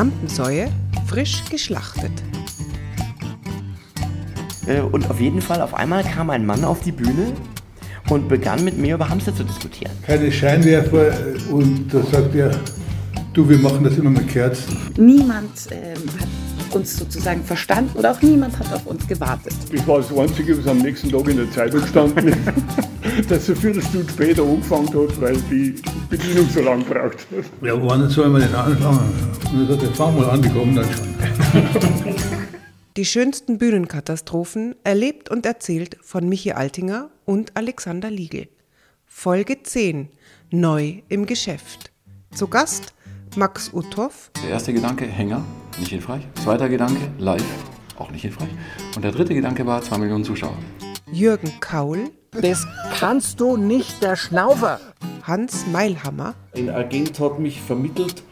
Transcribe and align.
Samtensäue 0.00 0.72
frisch 1.08 1.44
geschlachtet. 1.50 2.10
Äh, 4.66 4.80
und 4.80 5.10
auf 5.10 5.20
jeden 5.20 5.42
Fall, 5.42 5.60
auf 5.60 5.74
einmal 5.74 6.02
kam 6.04 6.30
ein 6.30 6.46
Mann 6.46 6.64
auf 6.64 6.80
die 6.80 6.92
Bühne 6.92 7.34
und 8.08 8.26
begann 8.26 8.64
mit 8.64 8.78
mir 8.78 8.94
über 8.94 9.10
Hamster 9.10 9.36
zu 9.36 9.44
diskutieren. 9.44 9.92
Keine 10.06 10.32
Scheinwerfer 10.32 11.12
und 11.50 11.92
da 11.92 12.02
sagt 12.02 12.34
er, 12.34 12.50
du, 13.34 13.46
wir 13.46 13.58
machen 13.58 13.84
das 13.84 13.98
immer 13.98 14.08
mit 14.08 14.26
Kerzen. 14.28 14.74
Niemand 14.96 15.50
ähm, 15.70 15.98
hat 16.18 16.74
uns 16.74 16.96
sozusagen 16.96 17.44
verstanden 17.44 17.98
oder 17.98 18.12
auch 18.12 18.22
niemand 18.22 18.58
hat 18.58 18.72
auf 18.72 18.86
uns 18.86 19.06
gewartet. 19.06 19.52
Ich 19.70 19.86
war 19.86 19.98
das 19.98 20.16
Einzige, 20.16 20.56
was 20.56 20.66
am 20.66 20.78
nächsten 20.78 21.10
Tag 21.10 21.28
in 21.28 21.36
der 21.36 21.50
Zeitung 21.50 21.86
stand, 21.86 22.14
dass 23.28 23.50
er 23.50 23.54
vier 23.54 23.82
Stunden 23.82 24.08
später 24.08 24.44
angefangen 24.44 24.88
hat, 24.88 25.20
weil 25.20 25.36
die 25.50 25.74
Bedienung 26.08 26.48
so 26.48 26.62
lange 26.62 26.84
braucht. 26.84 27.26
Ja, 27.60 27.74
wann 27.82 28.08
soll 28.08 28.30
man 28.30 28.40
denn 28.40 28.54
anfangen? 28.54 29.29
Und 29.52 29.68
er 29.68 29.78
sagt, 29.80 29.96
fang 29.96 30.16
mal 30.16 30.30
an, 30.30 30.42
die 30.42 30.48
kommen 30.48 30.74
dann 30.76 30.86
schon. 30.92 31.14
Die 32.96 33.04
schönsten 33.04 33.56
Bühnenkatastrophen 33.58 34.74
erlebt 34.84 35.30
und 35.30 35.46
erzählt 35.46 35.96
von 36.02 36.28
Michi 36.28 36.52
Altinger 36.52 37.08
und 37.24 37.56
Alexander 37.56 38.10
Liegel. 38.10 38.48
Folge 39.06 39.62
10. 39.62 40.08
Neu 40.50 41.00
im 41.08 41.24
Geschäft. 41.26 41.92
Zu 42.32 42.48
Gast 42.48 42.92
Max 43.36 43.72
Uthoff, 43.72 44.30
Der 44.42 44.50
erste 44.50 44.72
Gedanke, 44.72 45.06
Hänger, 45.06 45.44
nicht 45.78 45.90
hilfreich. 45.90 46.22
Zweiter 46.42 46.68
Gedanke, 46.68 47.00
live, 47.18 47.44
auch 47.96 48.10
nicht 48.10 48.22
hilfreich. 48.22 48.48
Und 48.96 49.02
der 49.04 49.12
dritte 49.12 49.34
Gedanke 49.34 49.64
war 49.66 49.80
2 49.82 49.98
Millionen 49.98 50.24
Zuschauer. 50.24 50.58
Jürgen 51.12 51.52
Kaul, 51.60 52.10
Das 52.32 52.66
kannst 52.98 53.40
du 53.40 53.56
nicht, 53.56 54.02
der 54.02 54.16
Schnaufer. 54.16 54.80
Hans 55.22 55.64
Meilhammer, 55.70 56.34
Ein 56.56 56.70
Agent 56.70 57.20
hat 57.20 57.38
mich 57.38 57.60
vermittelt 57.60 58.24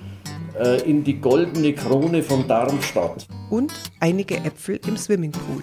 in 0.85 1.05
die 1.05 1.21
goldene 1.21 1.73
Krone 1.73 2.23
von 2.23 2.47
Darmstadt. 2.49 3.27
und 3.51 3.73
einige 4.01 4.37
Äpfel 4.39 4.81
im 4.87 4.97
Swimmingpool. 4.97 5.63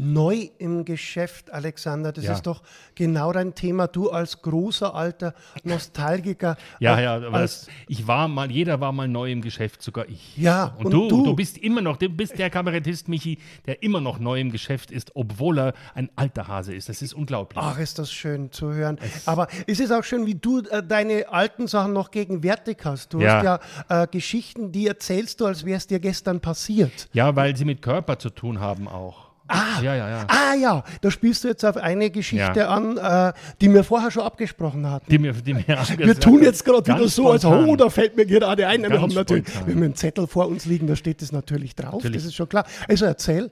Neu 0.00 0.48
im 0.58 0.84
Geschäft, 0.84 1.50
Alexander. 1.52 2.12
Das 2.12 2.24
Ja. 2.24 2.34
ist 2.34 2.46
doch 2.46 2.62
genau 2.94 3.32
dein 3.32 3.54
Thema. 3.56 3.88
Du 3.88 4.10
als 4.10 4.42
großer 4.42 4.94
alter 4.94 5.34
Nostalgiker. 5.64 6.56
Ja, 6.78 6.98
äh, 6.98 7.02
ja, 7.02 7.16
aber 7.16 7.32
als, 7.38 7.66
ich 7.88 8.06
war 8.06 8.28
mal, 8.28 8.48
jeder 8.50 8.80
war 8.80 8.92
mal 8.92 9.08
neu 9.08 9.32
im 9.32 9.40
Geschäft, 9.42 9.82
sogar 9.82 10.08
ich. 10.08 10.36
Ja, 10.36 10.76
und, 10.78 10.86
und 10.86 10.90
du, 10.92 11.08
du- 11.08 11.24
du, 11.24 11.34
bist 11.34 11.58
immer 11.58 11.80
noch, 11.80 11.96
du 11.96 12.08
bist 12.08 12.38
der 12.38 12.48
Kabarettist, 12.48 13.08
Michi, 13.08 13.38
der 13.66 13.82
immer 13.82 14.00
noch 14.00 14.20
neu 14.20 14.38
im 14.40 14.52
Geschäft 14.52 14.92
ist, 14.92 15.10
obwohl 15.16 15.58
er 15.58 15.74
ein 15.94 16.08
alter 16.14 16.46
Hase 16.46 16.74
ist. 16.74 16.88
Das 16.88 17.02
ist 17.02 17.12
unglaublich. 17.14 17.60
Ach, 17.60 17.78
ist 17.78 17.98
das 17.98 18.12
schön 18.12 18.52
zu 18.52 18.72
hören. 18.72 18.98
Aber 19.26 19.48
es 19.66 19.80
ist 19.80 19.90
auch 19.92 20.04
schön, 20.04 20.26
wie 20.26 20.36
du 20.36 20.60
äh, 20.60 20.80
deine 20.82 21.28
alten 21.30 21.66
Sachen 21.66 21.92
noch 21.92 22.12
gegenwärtig 22.12 22.78
hast. 22.84 23.12
Du 23.14 23.20
Ja. 23.20 23.36
hast 23.36 23.44
ja 23.88 24.02
äh, 24.02 24.06
Geschichten, 24.06 24.70
die 24.70 24.86
erzählst 24.86 25.40
du, 25.40 25.46
als 25.46 25.64
wäre 25.64 25.76
es 25.78 25.88
dir 25.88 25.98
gestern 25.98 26.40
passiert. 26.40 27.08
Ja, 27.12 27.34
weil 27.34 27.56
sie 27.56 27.64
mit 27.64 27.82
Körper 27.82 28.18
zu 28.18 28.30
tun 28.30 28.60
haben 28.60 28.86
auch. 28.86 29.27
Ah, 29.48 29.80
Ja, 29.82 29.94
ja, 29.94 30.08
ja. 30.08 30.26
Ah 30.28 30.54
ja, 30.54 30.84
da 31.00 31.10
spielst 31.10 31.42
du 31.44 31.48
jetzt 31.48 31.64
auf 31.64 31.76
eine 31.76 32.10
Geschichte 32.10 32.60
Ja. 32.60 32.68
an, 32.68 32.96
äh, 32.98 33.32
die 33.60 33.72
wir 33.72 33.82
vorher 33.82 34.10
schon 34.10 34.22
abgesprochen 34.22 34.88
hatten. 34.88 35.10
Die 35.10 35.18
mir, 35.18 35.32
die 35.32 35.54
mir 35.54 35.64
Wir 35.66 36.18
tun 36.20 36.42
jetzt 36.42 36.64
gerade 36.64 36.86
wieder 36.86 37.08
so, 37.08 37.30
als 37.30 37.44
oh, 37.44 37.74
da 37.76 37.88
fällt 37.90 38.16
mir 38.16 38.26
gerade 38.26 38.66
ein. 38.66 38.82
Wir 38.82 39.00
haben 39.00 39.12
natürlich, 39.14 39.48
spontan. 39.48 39.66
wir 39.66 39.74
haben 39.74 39.82
einen 39.82 39.94
Zettel 39.94 40.26
vor 40.26 40.48
uns 40.48 40.66
liegen, 40.66 40.86
da 40.86 40.96
steht 40.96 41.22
das 41.22 41.32
natürlich 41.32 41.74
drauf, 41.74 41.94
Natürlich. 41.94 42.16
das 42.18 42.24
ist 42.26 42.34
schon 42.34 42.48
klar. 42.48 42.64
Also 42.88 43.06
erzähl. 43.06 43.50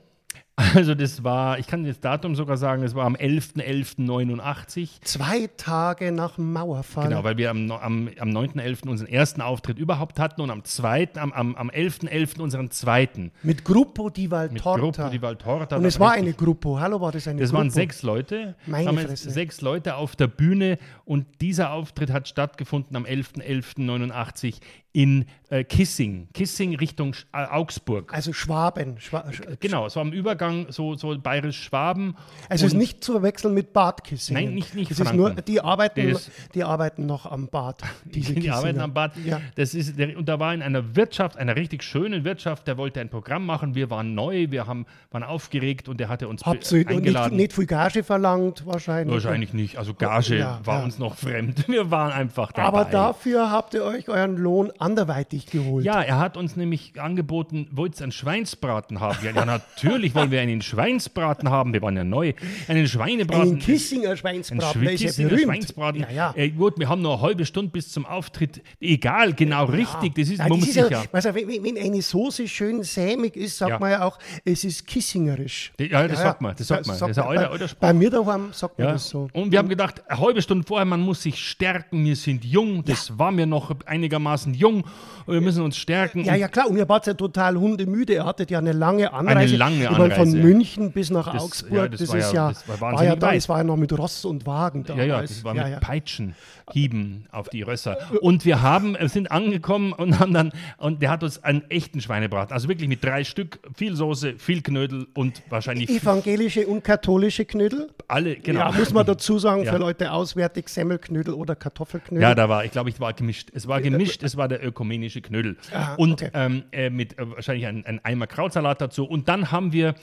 Also 0.59 0.95
das 0.95 1.23
war, 1.23 1.59
ich 1.59 1.67
kann 1.67 1.85
das 1.85 2.01
Datum 2.01 2.35
sogar 2.35 2.57
sagen, 2.57 2.83
es 2.83 2.95
war 2.95 3.05
am 3.05 3.15
11.11.89. 3.15 5.03
Zwei 5.03 5.49
Tage 5.59 6.13
nach 6.13 6.37
dem 6.37 6.51
Mauerfall. 6.53 7.09
Genau, 7.09 7.25
weil 7.25 7.37
wir 7.37 7.51
am, 7.51 7.71
am, 7.71 8.09
am 8.19 8.29
9.11. 8.31 8.89
unseren 8.89 9.07
ersten 9.09 9.43
Auftritt 9.43 9.79
überhaupt 9.79 10.19
hatten 10.19 10.41
und 10.41 10.51
am 10.51 10.65
zweiten, 10.65 11.19
am, 11.19 11.33
am, 11.35 11.55
am 11.57 11.69
11.11. 11.69 12.41
unseren 12.41 12.71
zweiten. 12.71 13.33
Mit 13.43 13.65
Gruppo 13.65 14.09
di 14.09 14.31
Valtorta. 14.31 14.77
Mit 14.83 14.95
Gruppo 14.97 15.09
di 15.11 15.21
Valtorta. 15.23 15.77
Und 15.77 15.85
es 15.85 16.01
war 16.01 16.13
eine 16.13 16.33
Gruppo. 16.33 16.81
Hallo, 16.81 17.03
war 17.03 17.13
das 17.13 17.29
eine 17.29 17.39
Das 17.41 17.51
Gruppo? 17.51 17.59
waren 17.59 17.71
sechs 17.71 18.03
Leute. 18.03 18.55
Meine 18.67 18.87
Damals 18.87 19.09
Fresse. 19.09 19.31
Sechs 19.31 19.61
Leute 19.61 19.97
auf 19.97 20.17
der 20.17 20.29
Bühne 20.29 20.79
und 21.05 21.27
dieser 21.43 21.73
Auftritt 21.73 22.11
hat 22.11 22.29
stattgefunden 22.29 22.97
am 22.97 23.05
11.11.89 23.05 24.57
in 24.93 25.27
äh, 25.51 25.63
Kissing. 25.63 26.29
Kissing 26.33 26.75
Richtung 26.77 27.13
Sch- 27.13 27.27
äh, 27.35 27.45
Augsburg. 27.47 28.15
Also 28.15 28.33
Schwaben. 28.33 28.99
Schwa 28.99 29.31
Sch 29.31 29.43
genau, 29.61 29.85
es 29.85 29.95
war 29.97 30.01
am 30.01 30.13
Übergang 30.13 30.46
so, 30.71 30.95
so 30.97 31.17
bayerisch-Schwaben. 31.19 32.17
Also 32.49 32.65
es 32.67 32.69
ist 32.69 32.73
Und- 32.75 32.79
nicht 32.79 33.05
zu 33.05 33.13
verwechseln 33.13 33.55
mit 33.55 33.73
Bad 33.73 34.05
Kissing. 34.05 34.35
Nein, 34.35 34.55
nicht- 34.55 34.75
nicht 34.75 34.91
Das 34.91 35.01
ist 35.01 35.15
nur, 35.15 35.31
die 35.31 35.61
arbeiten, 35.61 36.13
Das- 36.13 36.31
die 36.55 36.65
arbeiten 36.65 37.07
noch 37.07 37.27
am 37.31 37.49
Bad. 37.49 37.83
Die 38.07 38.51
arbeiten 38.51 38.81
am 38.81 38.93
Bad. 38.95 39.13
Ja. 39.25 39.41
Das 39.57 39.75
ist 39.75 39.99
der, 39.99 40.17
und 40.17 40.29
da 40.29 40.39
war 40.39 40.53
in 40.55 40.63
einer 40.63 40.97
Wirtschaft, 40.97 41.37
einer 41.37 41.57
richtig 41.57 41.83
schönen 41.83 42.25
Wirtschaft, 42.25 42.67
der 42.67 42.77
wollte 42.77 43.01
ein 43.01 43.09
Programm 43.09 43.45
machen. 43.47 43.75
Wir 43.75 43.91
waren 43.91 44.15
neu, 44.15 44.47
wir 44.51 44.67
haben, 44.67 44.87
waren 45.11 45.23
aufgeregt 45.23 45.89
und 45.89 45.99
der 46.01 46.09
hatte 46.09 46.29
uns 46.29 46.45
Habt 46.45 46.69
be- 46.71 46.79
ihr 46.79 46.85
nicht, 46.85 46.91
eingeladen. 46.91 47.37
nicht 47.37 47.53
viel 47.53 47.67
Gage 47.67 48.03
verlangt 48.05 48.65
wahrscheinlich? 48.67 49.13
Wahrscheinlich 49.15 49.53
nicht. 49.53 49.79
Also 49.79 49.95
Gage 49.95 50.39
Ja, 50.39 50.61
war 50.65 50.79
ja. 50.79 50.85
uns 50.85 50.99
noch 50.99 51.17
fremd. 51.17 51.67
Wir 51.69 51.91
waren 51.91 52.13
einfach 52.13 52.53
dabei. 52.53 52.69
Aber 52.69 52.85
dafür 52.85 53.51
habt 53.51 53.75
ihr 53.75 53.85
euch 53.85 54.09
euren 54.09 54.37
Lohn 54.37 54.73
anderweitig 54.79 55.47
geholt. 55.47 55.85
Ja, 55.85 56.01
er 56.03 56.19
hat 56.19 56.37
uns 56.37 56.57
nämlich 56.57 57.01
angeboten, 57.01 57.69
wollt 57.73 57.97
ihr 57.99 58.03
einen 58.05 58.13
Schweinsbraten 58.13 59.01
haben? 59.01 59.19
Ja, 59.25 59.45
natürlich 59.45 60.15
wollen 60.15 60.31
wir 60.31 60.36
einen 60.41 60.63
Schweinsbraten 60.63 61.51
haben. 61.51 61.73
Wir 61.73 61.83
waren 61.83 61.97
ja 61.97 62.05
neu. 62.05 62.33
Einen 62.69 62.87
Schweinebraten. 62.87 63.43
Einen 63.53 63.59
Kissinger 63.59 64.11
Ein 64.11 64.17
Schweinsbraten, 64.17 64.83
ja 64.83 64.91
Kissinger 64.91 65.29
berühmt. 65.29 65.45
Schweinsbraten. 65.45 66.01
Ja, 66.03 66.11
ja. 66.11 66.35
Äh, 66.37 66.51
gut, 66.51 66.79
wir 66.79 66.89
haben 66.89 67.03
noch 67.03 67.15
eine 67.19 67.23
halbe 67.23 67.47
Stunde 67.47 67.71
bis 67.71 67.91
zum 67.91 68.07
Auftritt. 68.07 68.63
Egal, 68.81 69.33
genau 69.35 69.65
richtig. 69.65 70.15
Das 70.15 70.29
ist, 70.29 70.39
Nein, 70.39 70.49
man 70.49 70.59
das 70.61 70.67
muss 70.67 70.75
sich 70.75 70.83
ja, 70.91 71.03
ja. 71.03 71.05
also, 71.13 71.35
wenn, 71.35 71.49
wenn 71.65 71.79
eine 71.79 72.03
Soße 72.03 72.49
schön 72.49 72.83
sämig 72.83 73.37
ist, 73.37 73.59
sagt 73.59 73.71
Ja. 73.71 73.79
man 73.79 73.91
ja 73.91 74.03
auch, 74.05 74.19
es 74.45 74.65
ist 74.65 74.87
kissingerisch. 74.87 75.73
Ja, 75.79 76.07
das 76.09 76.21
sagt 76.21 76.41
man, 76.41 76.55
das 76.57 76.67
sagt 76.67 76.87
man. 76.87 76.99
Das 76.99 77.09
ist 77.11 77.19
ein 77.19 77.25
alter- 77.25 77.43
bei, 77.43 77.49
alter 77.51 77.69
Spruch. 77.69 77.81
bei 77.81 77.93
mir 77.93 78.11
daheim 78.11 78.49
sagt 78.53 78.79
man 78.79 78.87
Ja. 78.89 78.93
das 78.95 79.09
so. 79.09 79.29
Und 79.33 79.51
wir 79.53 79.59
haben 79.59 79.69
gedacht, 79.69 80.03
eine 80.09 80.21
halbe 80.21 80.43
Stunde 80.43 80.67
vorher, 80.67 80.85
man 80.85 81.01
muss 81.01 81.23
sich 81.23 81.39
stärken. 81.39 82.05
Wir 82.05 82.17
sind 82.17 82.45
jung, 82.45 82.85
das 82.85 83.19
war 83.19 83.31
mir 83.33 83.47
noch 83.47 83.75
einigermaßen 83.87 84.55
jung. 84.55 84.85
Wir 85.27 85.41
müssen 85.41 85.63
uns 85.63 85.77
stärken. 85.77 86.25
Ja, 86.25 86.35
ja 86.37 86.49
klar, 86.49 86.69
und 86.71 86.77
ihr 86.77 86.89
wart 86.89 87.07
ja 87.07 87.15
total 87.15 87.57
hundemüde. 87.57 88.15
Ihr 88.15 88.25
hattet 88.25 88.51
ja 88.51 88.59
eine 88.59 88.73
lange 88.73 89.13
Anreise. 89.13 89.57
lange 89.57 89.85
Ich 89.85 89.91
meine, 89.91 90.15
von 90.31 90.39
Anreise. 90.41 90.55
München 90.55 90.93
bis 90.93 91.11
nach 91.11 91.33
Das- 91.33 91.43
Augsburg. 91.43 91.73
ja, 91.73 91.89
das, 91.89 92.01
das 92.01 92.09
war 92.11 92.17
ist 92.19 92.33
ja- 92.33 92.35
ja, 92.35 92.49
das 92.49 92.69
war 92.69 92.81
war 92.93 93.05
ja 93.05 93.17
da, 93.17 93.33
es 93.35 93.49
war 93.49 93.59
ja 93.59 93.65
noch 93.65 93.77
mit 93.77 93.97
Ross 93.97 94.25
und 94.25 94.47
Wagen 94.47 94.85
Ja, 94.89 94.95
ja, 94.97 95.07
damals. 95.07 95.31
das 95.31 95.45
war 95.45 95.55
ja, 95.55 95.63
mit 95.65 95.73
ja. 95.73 95.79
Peitschenhieben 95.81 97.27
auf 97.31 97.49
die 97.49 97.63
Rösser. 97.63 97.97
Und 98.21 98.45
wir 98.45 98.63
haben, 98.63 98.95
äh, 98.97 99.09
sind 99.09 99.31
angekommen 99.31 99.93
und 99.93 100.19
haben 100.19 100.33
dann, 100.33 100.53
und 100.79 101.03
der 101.03 101.11
hat 101.11 101.23
uns 101.23 101.43
einen 101.43 101.63
echten 101.71 102.01
Schweinebraten, 102.01 102.53
also 102.53 102.69
wirklich 102.69 102.89
mit 102.89 103.03
drei 103.05 103.25
Stück, 103.25 103.59
viel 103.75 103.95
Soße, 103.97 104.35
viel 104.39 104.63
Knödel 104.63 105.07
und 105.15 105.43
wahrscheinlich 105.49 105.89
Evangelische 105.91 106.67
und 106.67 106.83
katholische 106.85 107.45
Knödel. 107.45 107.89
alle, 108.09 108.37
genau. 108.37 108.61
Ja, 108.61 108.73
muss 108.73 108.93
man 108.93 109.05
dazu 109.07 109.39
sagen, 109.39 109.65
Ja. 109.65 109.73
für 109.73 109.79
Leute 109.79 110.13
auswärtig 110.13 110.69
Semmelknödel 110.69 111.35
oder 111.35 111.57
Kartoffelknödel. 111.57 112.23
Ja, 112.23 112.35
da 112.35 112.49
war, 112.49 112.65
ich 112.65 112.71
glaube, 112.71 112.91
ich 112.91 113.01
war 113.01 113.13
gemischt. 113.13 113.51
Es 113.55 113.67
war 113.67 113.81
gemischt, 113.81 114.23
es 114.23 114.37
war 114.37 114.49
der 114.49 114.65
ökumenische 114.65 115.21
Knödel. 115.21 115.57
Ah, 115.73 115.95
und 115.95 116.13
okay. 116.23 116.31
ähm, 116.35 116.63
äh, 116.73 116.91
mit 116.91 117.19
äh, 117.19 117.29
wahrscheinlich 117.31 117.67
ein, 117.67 117.85
ein 117.87 118.05
Eimer 118.05 118.27
Krautsalat 118.27 118.81
dazu. 118.81 119.05
Und 119.05 119.29
dann 119.29 119.51
haben 119.51 119.73
wir, 119.73 119.89
äh, 119.89 119.95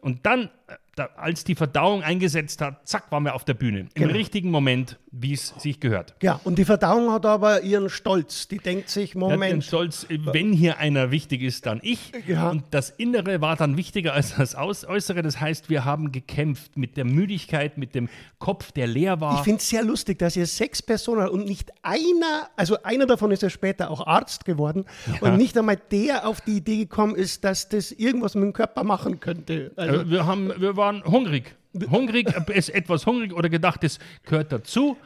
und 0.00 0.24
dann, 0.26 0.50
äh, 0.68 0.76
da, 0.98 1.08
als 1.16 1.44
die 1.44 1.54
Verdauung 1.54 2.02
eingesetzt 2.02 2.60
hat, 2.60 2.86
zack, 2.88 3.10
waren 3.12 3.22
wir 3.24 3.34
auf 3.34 3.44
der 3.44 3.54
Bühne. 3.54 3.80
Im 3.80 3.88
Genau. 3.94 4.12
richtigen 4.14 4.50
Moment, 4.50 4.98
wie 5.10 5.32
es 5.32 5.54
sich 5.58 5.80
gehört. 5.80 6.14
Ja, 6.22 6.40
und 6.44 6.58
die 6.58 6.64
Verdauung 6.64 7.10
hat 7.12 7.24
aber 7.26 7.62
ihren 7.62 7.88
Stolz. 7.90 8.48
Die 8.48 8.58
denkt 8.58 8.88
sich, 8.90 9.14
Moment, 9.14 9.64
Stolz, 9.64 10.04
äh, 10.08 10.18
wenn 10.32 10.52
hier 10.52 10.78
einer 10.78 11.10
wichtig 11.10 11.42
ist, 11.42 11.66
dann 11.66 11.80
ich. 11.82 12.12
Ja. 12.26 12.50
Und 12.50 12.64
das 12.72 12.90
Innere 12.90 13.40
war 13.40 13.56
dann 13.56 13.76
wichtiger 13.76 14.12
als 14.14 14.34
das 14.36 14.54
Äußere. 14.56 15.22
Das 15.22 15.40
heißt, 15.40 15.70
wir 15.70 15.84
haben 15.84 16.12
gekämpft 16.12 16.76
mit 16.76 16.96
der 16.96 17.04
Müdigkeit, 17.04 17.78
mit 17.78 17.94
dem 17.94 18.08
Kopf, 18.38 18.72
der 18.72 18.86
leer 18.86 19.20
war. 19.20 19.36
ich 19.38 19.44
finde 19.44 19.58
es 19.58 19.68
sehr 19.68 19.82
lustig, 19.84 20.18
dass 20.18 20.36
ihr 20.36 20.46
sechs 20.46 20.82
Personen 20.82 21.28
und 21.28 21.44
nicht 21.46 21.70
einer, 21.82 22.48
also 22.56 22.82
einer 22.82 23.06
davon 23.06 23.30
ist 23.30 23.42
ja 23.42 23.50
später 23.50 23.90
auch 23.90 24.06
Arzt 24.06 24.44
geworden 24.44 24.84
und 25.20 25.36
nicht 25.36 25.56
einmal 25.56 25.78
der 25.90 26.26
auf 26.26 26.40
die 26.40 26.56
Idee 26.58 26.76
gekommen 26.78 27.14
ist, 27.14 27.44
dass 27.44 27.68
das 27.68 27.92
irgendwas 27.92 28.34
mit 28.34 28.44
dem 28.44 28.52
Körper 28.52 28.84
machen 28.84 29.20
könnte. 29.20 29.72
Also, 29.76 30.00
Äh, 30.00 30.10
wir, 30.10 30.26
haben, 30.26 30.52
wir 30.58 30.76
waren 30.76 30.87
hungrig. 31.04 31.54
Hungrig, 31.90 32.34
äh, 32.34 32.58
ist 32.58 32.70
etwas 32.70 33.06
hungrig 33.06 33.32
oder 33.34 33.48
gedacht, 33.48 33.82
das 33.82 33.98
gehört 34.24 34.50
dazu. 34.52 34.96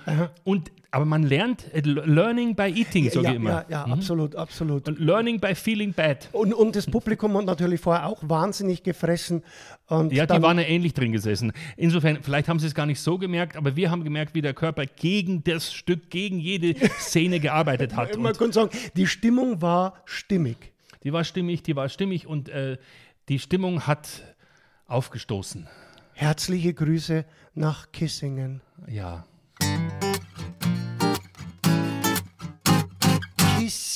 Und, 0.45 0.71
aber 0.91 1.05
man 1.05 1.25
lernt, 1.25 1.73
äh, 1.75 1.81
learning 1.81 2.55
by 2.55 2.73
eating, 2.75 3.11
sage 3.11 3.25
ja, 3.25 3.31
ich 3.31 3.37
immer. 3.37 3.51
ja, 3.51 3.65
ja, 3.69 3.85
absolut, 3.85 4.37
absolut. 4.37 4.89
Und 4.89 4.99
learning 5.01 5.41
by 5.41 5.55
feeling 5.55 5.93
bad. 5.93 6.29
Und, 6.33 6.55
und 6.55 6.77
das 6.77 6.87
Publikum 6.87 7.37
hat 7.37 7.47
natürlich 7.47 7.81
vorher 7.81 8.07
auch 8.07 8.23
wahnsinnig 8.23 8.83
gefressen. 8.83 9.43
Und 9.89 10.13
Ja, 10.13 10.25
die 10.27 10.41
waren 10.41 10.59
ja 10.59 10.65
ähnlich 10.65 10.95
drin 10.95 11.13
gesessen. 11.13 11.53
Insofern, 11.77 12.19
vielleicht 12.23 12.49
haben 12.49 12.59
sie 12.61 12.69
es 12.69 12.75
gar 12.75 12.87
nicht 12.87 13.01
so 13.01 13.19
gemerkt, 13.19 13.57
aber 13.57 13.75
wir 13.75 13.91
haben 13.91 14.05
gemerkt, 14.05 14.35
wie 14.35 14.43
der 14.43 14.55
Körper 14.55 14.87
gegen 14.87 15.43
das 15.43 15.73
Stück, 15.73 16.11
gegen 16.11 16.39
jede 16.39 16.75
Szene 17.01 17.41
gearbeitet 17.41 17.97
hat. 17.97 18.17
man 18.19 18.35
kann 18.35 18.53
sagen, 18.53 18.71
die 18.97 19.07
Stimmung 19.07 19.61
war 19.61 19.95
stimmig. 20.05 20.73
die 21.03 21.13
war 21.13 21.25
stimmig, 21.25 21.63
die 21.65 21.75
war 21.75 21.89
stimmig 21.89 22.27
und 22.27 22.49
äh, 22.49 22.79
die 23.29 23.39
Stimmung 23.39 23.87
hat 23.87 24.32
aufgestoßen. 24.93 25.67
Herzliche 26.13 26.75
Grüße 26.75 27.25
nach 27.55 27.91
Kissingen. 27.93 28.61
Ja. 28.87 29.25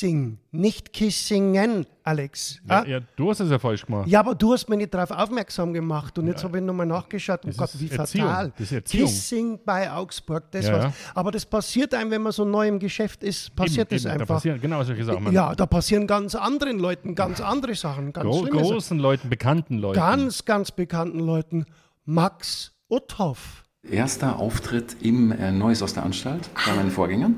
Kissing, 0.01 0.37
nicht 0.51 0.93
Kissingen, 0.93 1.85
Alex. 2.03 2.59
Ja, 2.69 2.79
Ah? 2.81 2.85
ja, 2.85 2.99
du 3.15 3.29
hast 3.31 3.39
es 3.39 3.49
ja 3.49 3.57
falsch 3.57 3.83
gemacht. 3.85 4.07
Ja, 4.07 4.19
aber 4.19 4.35
du 4.35 4.53
hast 4.53 4.69
mich 4.69 4.77
nicht 4.77 4.93
darauf 4.93 5.09
aufmerksam 5.09 5.73
gemacht 5.73 6.17
und 6.19 6.27
jetzt 6.27 6.43
habe 6.43 6.59
ich 6.59 6.63
nochmal 6.63 6.85
nachgeschaut. 6.85 7.41
Gott, 7.57 7.73
ist 7.73 7.79
wie 7.81 7.89
Erziehung. 7.89 8.27
fatal. 8.27 8.51
Das 8.51 8.61
ist 8.61 8.71
Erziehung. 8.73 9.07
Kissing 9.07 9.59
bei 9.65 9.91
Augsburg, 9.91 10.51
das 10.51 10.67
ja. 10.67 10.93
Aber 11.15 11.31
das 11.31 11.45
passiert 11.45 11.93
einem, 11.95 12.11
wenn 12.11 12.21
man 12.21 12.31
so 12.31 12.45
neu 12.45 12.67
im 12.67 12.77
Geschäft 12.79 13.23
ist, 13.23 13.55
passiert 13.55 13.91
Eben, 13.91 13.97
das 13.97 14.05
eben, 14.05 14.13
Da 14.17 14.21
einfach. 14.21 14.35
passieren 14.35 14.61
genau 14.61 14.83
solche 14.83 15.03
Sachen. 15.03 15.31
ja, 15.33 15.55
da 15.55 15.65
passieren 15.65 16.05
ganz 16.05 16.35
anderen 16.35 16.77
Leuten 16.77 17.15
ganz 17.15 17.41
andere 17.41 17.73
Sachen, 17.73 18.13
ganz 18.13 18.23
Gro 18.25 18.39
schlimme 18.43 18.59
Sachen. 18.59 18.71
großen 18.71 18.99
Leuten, 18.99 19.29
bekannten 19.29 19.77
Leuten. 19.79 19.95
Ganz, 19.99 20.45
ganz 20.45 20.71
bekannten 20.71 21.19
Leuten. 21.19 21.65
Max 22.05 22.71
Uthoff. 22.89 23.63
Erster 23.89 24.39
Auftritt 24.39 24.97
im 25.01 25.31
äh, 25.31 25.51
Neues 25.51 25.81
aus 25.81 25.93
der 25.93 26.03
Anstalt 26.03 26.49
bei 26.65 26.75
meinen 26.75 26.91
Vorgängern. 26.91 27.37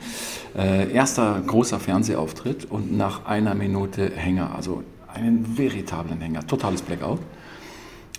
Äh, 0.58 0.92
erster 0.92 1.42
großer 1.46 1.80
Fernsehauftritt 1.80 2.66
und 2.66 2.98
nach 2.98 3.26
einer 3.26 3.54
Minute 3.54 4.12
Hänger, 4.16 4.56
also 4.56 4.84
einen 5.14 5.58
veritablen 5.58 6.20
Hänger, 6.20 6.46
totales 6.48 6.82
Blackout. 6.82 7.20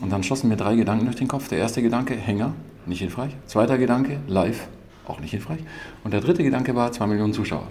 Und 0.01 0.13
dann 0.13 0.23
schossen 0.23 0.49
mir 0.49 0.57
drei 0.57 0.77
Gedanken 0.77 1.07
durch 1.07 1.17
den 1.17 1.27
Kopf. 1.27 1.49
Der 1.49 1.59
erste 1.59 1.83
Gedanke, 1.83 2.15
Hänger, 2.15 2.55
nicht 2.87 3.01
hilfreich. 3.01 3.37
Zweiter 3.47 3.79
Gedanke, 3.79 4.21
live, 4.29 4.69
auch 5.09 5.19
nicht 5.21 5.33
hilfreich. 5.33 5.61
Und 6.05 6.13
der 6.15 6.21
dritte 6.21 6.45
Gedanke 6.45 6.75
war, 6.77 6.93
zwei 6.93 7.07
Millionen 7.09 7.33
Zuschauer. 7.33 7.67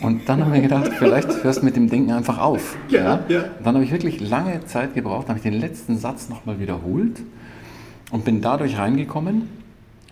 Und 0.00 0.28
dann 0.28 0.42
haben 0.42 0.52
wir 0.52 0.62
gedacht, 0.62 0.90
vielleicht 0.98 1.44
hörst 1.44 1.60
du 1.60 1.64
mit 1.64 1.76
dem 1.76 1.90
Denken 1.90 2.10
einfach 2.10 2.38
auf. 2.38 2.76
Ja, 2.88 3.16
Und 3.58 3.64
dann 3.64 3.74
habe 3.74 3.84
ich 3.84 3.92
wirklich 3.92 4.18
lange 4.20 4.64
Zeit 4.64 4.94
gebraucht, 4.94 5.28
habe 5.28 5.38
ich 5.38 5.42
den 5.42 5.54
letzten 5.54 5.98
Satz 5.98 6.30
nochmal 6.30 6.58
wiederholt 6.58 7.20
und 8.10 8.24
bin 8.24 8.40
dadurch 8.40 8.78
reingekommen, 8.78 9.48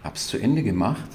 habe 0.04 0.16
es 0.16 0.26
zu 0.26 0.38
Ende 0.38 0.62
gemacht 0.62 1.08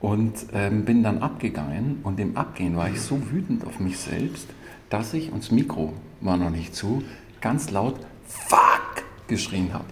und 0.00 0.32
ähm, 0.54 0.84
bin 0.84 1.02
dann 1.02 1.18
abgegangen. 1.18 2.00
Und 2.02 2.20
im 2.20 2.36
Abgehen 2.36 2.76
war 2.76 2.88
ich 2.90 3.00
so 3.00 3.18
wütend 3.30 3.64
auf 3.66 3.80
mich 3.80 3.98
selbst, 3.98 4.46
dass 4.90 5.14
ich, 5.14 5.32
und 5.32 5.42
das 5.42 5.50
Mikro 5.50 5.92
war 6.20 6.36
noch 6.36 6.50
nicht 6.50 6.74
zu, 6.74 7.02
ganz 7.40 7.70
laut 7.70 7.96
Fuck 8.26 9.04
geschrien 9.28 9.72
habe. 9.72 9.84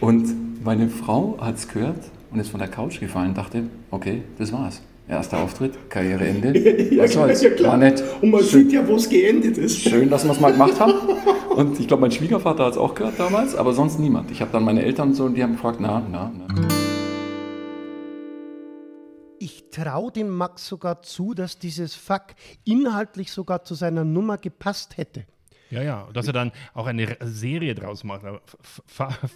Und 0.00 0.64
meine 0.64 0.88
Frau 0.88 1.38
hat 1.40 1.56
es 1.56 1.68
gehört 1.68 2.10
und 2.30 2.40
ist 2.40 2.50
von 2.50 2.60
der 2.60 2.68
Couch 2.68 3.00
gefallen 3.00 3.30
und 3.30 3.38
dachte, 3.38 3.64
okay, 3.90 4.22
das 4.38 4.52
war's. 4.52 4.80
Erster 5.08 5.38
Auftritt, 5.42 5.90
Karriereende. 5.90 6.54
Was 6.98 7.12
soll's? 7.12 7.44
War 7.62 7.76
nett. 7.76 8.02
Und 8.22 8.30
man 8.30 8.42
Schön- 8.42 8.64
sieht 8.64 8.72
ja, 8.72 8.86
wo 8.86 8.94
es 8.94 9.08
geendet 9.08 9.58
ist. 9.58 9.80
Schön, 9.80 10.08
dass 10.08 10.24
wir 10.24 10.30
es 10.30 10.40
mal 10.40 10.52
gemacht 10.52 10.78
haben. 10.78 10.94
Und 11.56 11.78
ich 11.80 11.88
glaube, 11.88 12.02
mein 12.02 12.12
Schwiegervater 12.12 12.64
hat 12.64 12.72
es 12.72 12.78
auch 12.78 12.94
gehört 12.94 13.18
damals, 13.18 13.54
aber 13.54 13.74
sonst 13.74 13.98
niemand. 13.98 14.30
Ich 14.30 14.40
habe 14.40 14.52
dann 14.52 14.64
meine 14.64 14.82
Eltern 14.82 15.08
und 15.10 15.14
so, 15.14 15.24
und 15.24 15.34
die 15.34 15.42
haben 15.42 15.52
gefragt, 15.52 15.80
na, 15.80 16.02
na, 16.10 16.32
na. 16.34 16.81
Ich 19.44 19.70
traue 19.72 20.12
dem 20.12 20.28
Max 20.28 20.68
sogar 20.68 21.02
zu, 21.02 21.34
dass 21.34 21.58
dieses 21.58 21.96
Fuck 21.96 22.26
inhaltlich 22.62 23.32
sogar 23.32 23.64
zu 23.64 23.74
seiner 23.74 24.04
Nummer 24.04 24.38
gepasst 24.38 24.96
hätte. 24.96 25.26
Ja, 25.72 25.82
ja. 25.82 26.08
Dass 26.12 26.26
er 26.26 26.32
dann 26.32 26.52
auch 26.74 26.86
eine 26.86 27.16
Serie 27.22 27.74
draus 27.74 28.04
macht. 28.04 28.22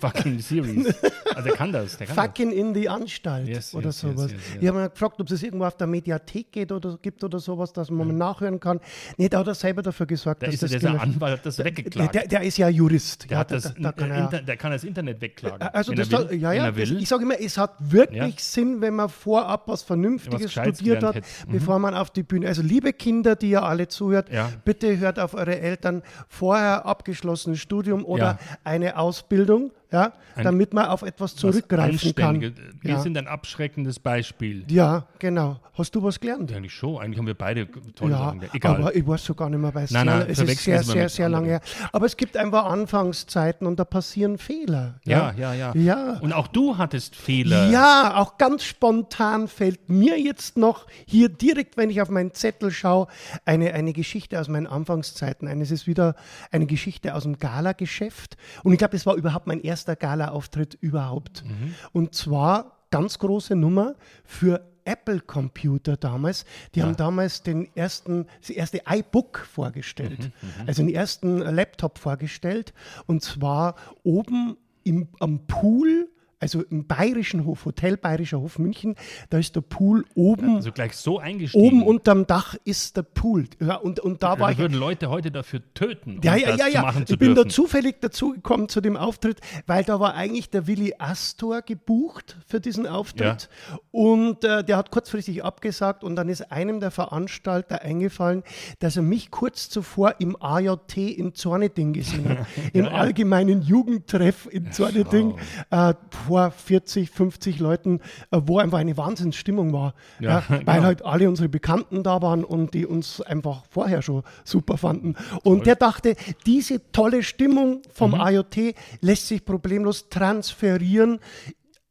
Fucking 0.00 0.38
Series. 0.40 0.94
Also 1.36 1.50
er 1.50 1.56
kann 1.56 1.70
das. 1.70 1.98
Der 1.98 2.06
kann 2.06 2.16
Fucking 2.16 2.50
in 2.50 2.72
die 2.72 2.88
Anstalt 2.88 3.46
Yes, 3.46 3.74
oder 3.74 3.86
yes, 3.88 4.00
sowas. 4.00 4.32
yes. 4.32 4.40
Ich 4.58 4.66
habe 4.68 4.78
mir 4.78 4.88
gefragt, 4.88 5.20
ob 5.20 5.30
es 5.30 5.42
irgendwo 5.42 5.66
auf 5.66 5.76
der 5.76 5.86
Mediathek 5.86 6.50
geht 6.50 6.72
oder 6.72 6.96
gibt 7.02 7.22
oder 7.24 7.38
sowas, 7.40 7.74
dass 7.74 7.90
man 7.90 8.06
mal 8.08 8.14
nachhören 8.14 8.58
kann. 8.58 8.80
Nee, 9.18 9.28
da 9.28 9.40
hat 9.40 9.46
er 9.48 9.54
selber 9.54 9.82
dafür 9.82 10.06
gesorgt, 10.06 10.40
Der 10.40 10.48
dass 10.48 10.62
ist, 10.62 10.72
das 10.74 10.80
gelöscht- 10.80 10.98
Anwalt, 11.02 11.38
hat 11.40 11.44
das 11.44 11.58
weggeklagt. 11.62 12.14
der, 12.14 12.26
der 12.26 12.40
ist 12.42 12.56
ja 12.56 12.70
Jurist. 12.70 13.24
Der, 13.24 13.32
ja, 13.32 13.38
hat 13.40 13.50
da- 13.50 13.56
das, 13.56 13.74
da, 13.74 13.80
da 13.80 13.92
kann 13.92 14.10
er, 14.10 14.24
Inter, 14.24 14.40
der 14.42 14.56
kann 14.56 14.70
das 14.72 14.84
Internet 14.84 15.20
wegklagen. 15.20 15.60
also 15.60 15.90
wenn 15.92 15.98
das 15.98 16.10
er 16.10 16.30
will, 16.30 16.40
ja, 16.40 16.52
ja, 16.54 16.70
das, 16.70 16.90
ich 16.90 17.06
sage 17.08 17.24
immer, 17.24 17.38
es 17.38 17.58
hat 17.58 17.74
wirklich 17.80 18.16
Ja. 18.16 18.30
Sinn, 18.38 18.80
wenn 18.80 18.94
man 18.94 19.10
vorab 19.10 19.68
was 19.68 19.82
Vernünftiges 19.82 20.56
Was 20.56 20.62
studiert 20.78 21.02
hat. 21.02 21.16
Mhm. 21.16 21.52
bevor 21.52 21.78
man 21.78 21.94
auf 21.94 22.08
die 22.10 22.22
Bühne. 22.22 22.46
Also 22.46 22.62
liebe 22.62 22.94
Kinder, 22.94 23.36
die 23.36 23.50
ihr 23.50 23.62
alle 23.62 23.88
zuhört, 23.88 24.32
Ja. 24.32 24.50
bitte 24.64 24.96
hört 24.98 25.18
auf 25.18 25.34
eure 25.34 25.58
Eltern 25.60 26.02
vorher 26.28 26.87
abgeschlossenes 26.87 27.61
Studium 27.61 28.05
oder 28.05 28.25
Ja. 28.25 28.38
eine 28.64 28.99
Ausbildung, 28.99 29.70
ja, 29.92 30.12
Ein- 30.34 30.44
damit 30.44 30.74
man 30.74 30.86
auf 30.86 31.02
etwas 31.02 31.32
Was 31.34 31.36
zurückgreifen 31.36 32.14
kann. 32.14 32.40
Wir 32.40 32.52
Ja. 32.82 33.00
sind 33.00 33.16
ein 33.16 33.26
abschreckendes 33.26 33.98
Beispiel. 34.00 34.64
Ja, 34.70 35.06
genau. 35.18 35.60
Hast 35.74 35.94
du 35.94 36.02
was 36.02 36.18
gelernt? 36.18 36.52
Eigentlich 36.52 36.72
schon. 36.72 36.98
Eigentlich 36.98 37.18
haben 37.18 37.26
wir 37.26 37.34
beide 37.34 37.68
tolle 37.94 38.12
Ja, 38.12 38.18
Sachen. 38.18 38.42
Egal. 38.52 38.76
aber 38.76 38.96
ich 38.96 39.06
weiß 39.06 39.24
so 39.24 39.34
gar 39.34 39.48
nicht 39.50 39.58
mehr, 39.60 39.74
weil 39.74 39.84
es, 39.84 39.90
Nein, 39.90 40.06
nein, 40.06 40.26
es 40.28 40.38
ist 40.38 40.64
sehr, 40.64 40.82
sehr, 40.82 41.08
sehr 41.08 41.28
lange 41.28 41.48
her. 41.48 41.60
Aber 41.92 42.06
es 42.06 42.16
gibt 42.16 42.36
einfach 42.36 42.64
Anfangszeiten 42.64 43.66
und 43.66 43.78
da 43.78 43.84
passieren 43.84 44.38
Fehler. 44.38 44.94
ja, 45.04 45.32
ja, 45.36 45.52
ja, 45.54 45.72
Ja. 45.74 46.18
Und 46.20 46.32
auch 46.32 46.48
du 46.48 46.78
hattest 46.78 47.14
Fehler. 47.14 47.70
Ja, 47.70 48.16
auch 48.16 48.38
ganz 48.38 48.64
spontan 48.64 49.48
fällt 49.48 49.88
mir 49.88 50.18
jetzt 50.18 50.56
noch 50.56 50.86
hier 51.06 51.28
direkt, 51.28 51.76
wenn 51.76 51.90
ich 51.90 52.00
auf 52.00 52.08
meinen 52.08 52.32
Zettel 52.32 52.70
schaue, 52.70 53.06
eine, 53.44 53.74
eine 53.74 53.92
Geschichte 53.92 54.40
aus 54.40 54.48
meinen 54.48 54.66
Anfangszeiten. 54.66 55.46
ein. 55.48 55.60
Es 55.60 55.70
ist 55.70 55.86
wieder 55.86 56.14
eine 56.50 56.66
Geschichte 56.66 57.14
aus 57.14 57.24
dem 57.24 57.38
Gala-Geschäft. 57.38 58.36
Und 58.62 58.72
ich 58.72 58.78
glaube, 58.78 58.92
das 58.92 59.04
war 59.06 59.14
überhaupt 59.14 59.46
mein 59.46 59.60
erster 59.76 59.94
Gala-Auftritt 59.94 60.78
überhaupt. 60.81 61.44
Mhm. 61.44 61.75
Und 61.93 62.14
zwar 62.14 62.78
ganz 62.90 63.19
große 63.19 63.55
Nummer 63.55 63.94
für 64.25 64.64
Apple-Computer 64.87 65.99
damals. 65.99 66.46
Die 66.75 66.82
haben 66.82 66.96
damals 66.96 67.43
den 67.43 67.69
ersten, 67.76 68.26
das 68.40 68.50
erste 68.50 68.81
iBook 68.88 69.40
vorgestellt. 69.40 70.31
Also 70.67 70.82
den 70.82 70.94
ersten 70.94 71.38
Laptop 71.38 71.99
vorgestellt. 71.99 72.73
Und 73.06 73.23
zwar 73.23 73.75
oben 74.02 74.56
im, 74.84 75.08
am 75.20 75.46
Pool, 75.46 76.08
also 76.38 76.62
im 76.62 76.86
Bayerischen 76.86 77.46
Hof, 77.46 77.64
Hotel 77.64 77.96
Bayerischer 77.96 78.40
Hof 78.40 78.58
München, 78.58 78.94
da 79.30 79.38
ist 79.38 79.56
der 79.56 79.62
Pool 79.62 80.04
oben. 80.14 80.56
Also 80.56 80.70
gleich 80.70 80.94
so 80.94 81.18
eingestiegen. 81.18 81.64
Oben 81.64 81.82
unterm 81.82 82.26
Dach 82.26 82.56
ist 82.64 82.96
der 82.96 83.02
Pool. 83.02 83.46
Ja, 83.58 83.76
und, 83.76 84.00
und 84.00 84.22
da 84.22 84.38
war 84.38 84.48
da 84.48 84.50
ich. 84.50 84.58
würden 84.58 84.76
Leute 84.76 85.08
heute 85.08 85.30
dafür 85.30 85.62
töten, 85.72 86.18
um 86.18 86.22
Ja, 86.22 86.36
ja, 86.36 86.48
das 86.48 86.58
ja, 86.58 86.66
zu 86.66 86.72
ja. 86.72 86.82
machen 86.82 87.06
zu 87.06 87.14
Ich 87.14 87.18
bin 87.18 87.34
da 87.34 87.48
zufällig 87.48 88.00
dazugekommen 88.00 88.68
zu 88.68 88.82
dem 88.82 88.96
Auftritt, 88.96 89.40
weil 89.66 89.84
da 89.84 89.98
war 89.98 90.14
eigentlich 90.14 90.50
der 90.50 90.66
Willi 90.66 90.94
Astor 90.98 91.62
gebucht 91.62 92.36
für 92.46 92.60
diesen 92.60 92.86
Auftritt. 92.86 93.48
Und 93.90 94.44
äh, 94.44 94.62
der 94.62 94.76
hat 94.76 94.90
kurzfristig 94.90 95.42
abgesagt 95.42 96.04
und 96.04 96.16
dann 96.16 96.28
ist 96.28 96.52
einem 96.52 96.80
der 96.80 96.90
Veranstalter 96.90 97.80
eingefallen, 97.80 98.42
dass 98.80 98.96
er 98.96 99.02
mich 99.02 99.30
kurz 99.30 99.70
zuvor 99.70 100.16
im 100.18 100.36
AJT 100.38 100.96
in 100.96 101.34
Zorneding 101.34 101.94
gesehen 101.94 102.28
hat. 102.28 102.46
Im 102.72 102.86
allgemeinen 102.86 103.62
Jugendtreff 103.62 104.48
in 104.50 104.72
Zorneding 104.72 105.38
äh, 105.70 105.94
vor 106.26 106.50
40, 106.50 107.11
50 107.11 107.58
Leuten, 107.58 108.00
äh, 108.31 108.40
wo 108.44 108.58
einfach 108.58 108.78
eine 108.78 108.96
Wahnsinnsstimmung 108.96 109.73
war. 109.73 109.95
Ja, 110.21 110.26
Ja, 110.30 110.45
weil 110.49 110.61
genau. 110.64 110.83
halt 110.83 111.04
alle 111.04 111.28
unsere 111.28 111.49
Bekannten 111.49 112.02
da 112.02 112.21
waren 112.23 112.45
und 112.45 112.75
die 112.75 112.87
uns 112.87 113.21
einfach 113.21 113.64
vorher 113.71 114.02
schon 114.02 114.23
super 114.45 114.76
fanden. 114.76 115.14
Und 115.42 115.66
der 115.66 115.76
dachte, 115.76 116.16
diese 116.47 116.80
tolle 116.92 117.23
Stimmung 117.23 117.83
vom 117.92 118.12
Mhm. 118.12 118.21
IoT 118.21 118.75
lässt 119.00 119.28
sich 119.28 119.45
problemlos 119.45 120.09
transferieren 120.09 121.21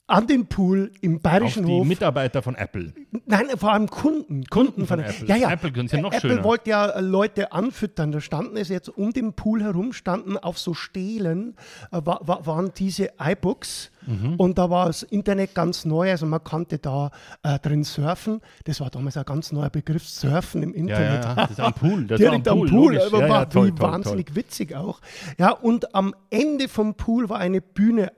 an 0.07 0.27
den 0.27 0.45
Pool 0.45 0.91
im 1.01 1.15
Auf 1.17 1.21
Bayerischen 1.23 1.65
die 1.65 1.71
Hof. 1.71 1.87
Mitarbeiter 1.87 2.41
von 2.43 2.55
Apple. 2.55 2.93
Nein, 3.25 3.47
vor 3.57 3.73
allem 3.73 3.89
Kunden. 3.89 4.43
Kunden 4.45 4.85
von 4.85 4.99
Apple. 4.99 5.27
Ja, 5.27 5.35
ja. 5.35 5.51
Apple 5.51 5.71
können 5.71 5.87
ja 5.91 5.99
noch 5.99 6.13
Apple 6.13 6.29
schöner. 6.29 6.43
wollte 6.43 6.69
ja 6.69 6.89
äh, 6.89 7.01
Leute 7.01 7.51
anfüttern. 7.53 8.11
Da 8.11 8.21
standen 8.21 8.55
es 8.57 8.69
jetzt 8.69 8.89
um 8.89 9.13
den 9.13 9.33
Pool 9.33 9.63
herum, 9.63 9.93
standen 9.93 10.37
auf 10.37 10.59
so 10.59 10.73
Stelen, 10.75 11.55
äh, 11.91 12.01
wa 12.03 12.19
wa 12.21 12.45
waren 12.45 12.71
diese 12.77 13.09
iBooks. 13.19 13.91
Mhm. 14.05 14.35
Und 14.35 14.59
da 14.59 14.69
war 14.69 14.85
das 14.85 15.01
Internet 15.01 15.55
ganz 15.55 15.83
neu, 15.85 16.11
also 16.11 16.27
man 16.27 16.43
konnte 16.43 16.77
da 16.77 17.09
äh, 17.41 17.57
drin 17.57 17.83
surfen. 17.83 18.41
Das 18.65 18.79
war 18.79 18.91
damals 18.91 19.17
ein 19.17 19.25
ganz 19.25 19.51
neuer 19.51 19.71
Begriff, 19.71 20.07
Surfen 20.07 20.61
im 20.61 20.75
Internet. 20.75 21.23
ja, 21.25 21.33
das 21.35 21.51
ist 21.51 21.59
ein 21.59 21.73
Pool, 21.73 22.05
das 22.05 22.19
Direkt 22.19 22.47
am 22.47 22.59
Pool, 22.59 22.69
Pool, 22.69 22.93
logisch. 22.93 23.07
aber 23.11 23.21
Ja, 23.21 23.29
war 23.29 23.39
ja, 23.39 23.45
toll, 23.45 23.67
wie 23.67 23.71
toll, 23.71 23.91
wahnsinnig 23.91 24.35
witzig 24.35 24.75
auch. 24.75 24.99
Ja, 25.39 25.49
und 25.49 25.95
am 25.95 26.13
Ende 26.29 26.67
vom 26.67 26.93
Pool 26.93 27.29
war 27.29 27.39
eine 27.39 27.61
Bühne 27.61 28.11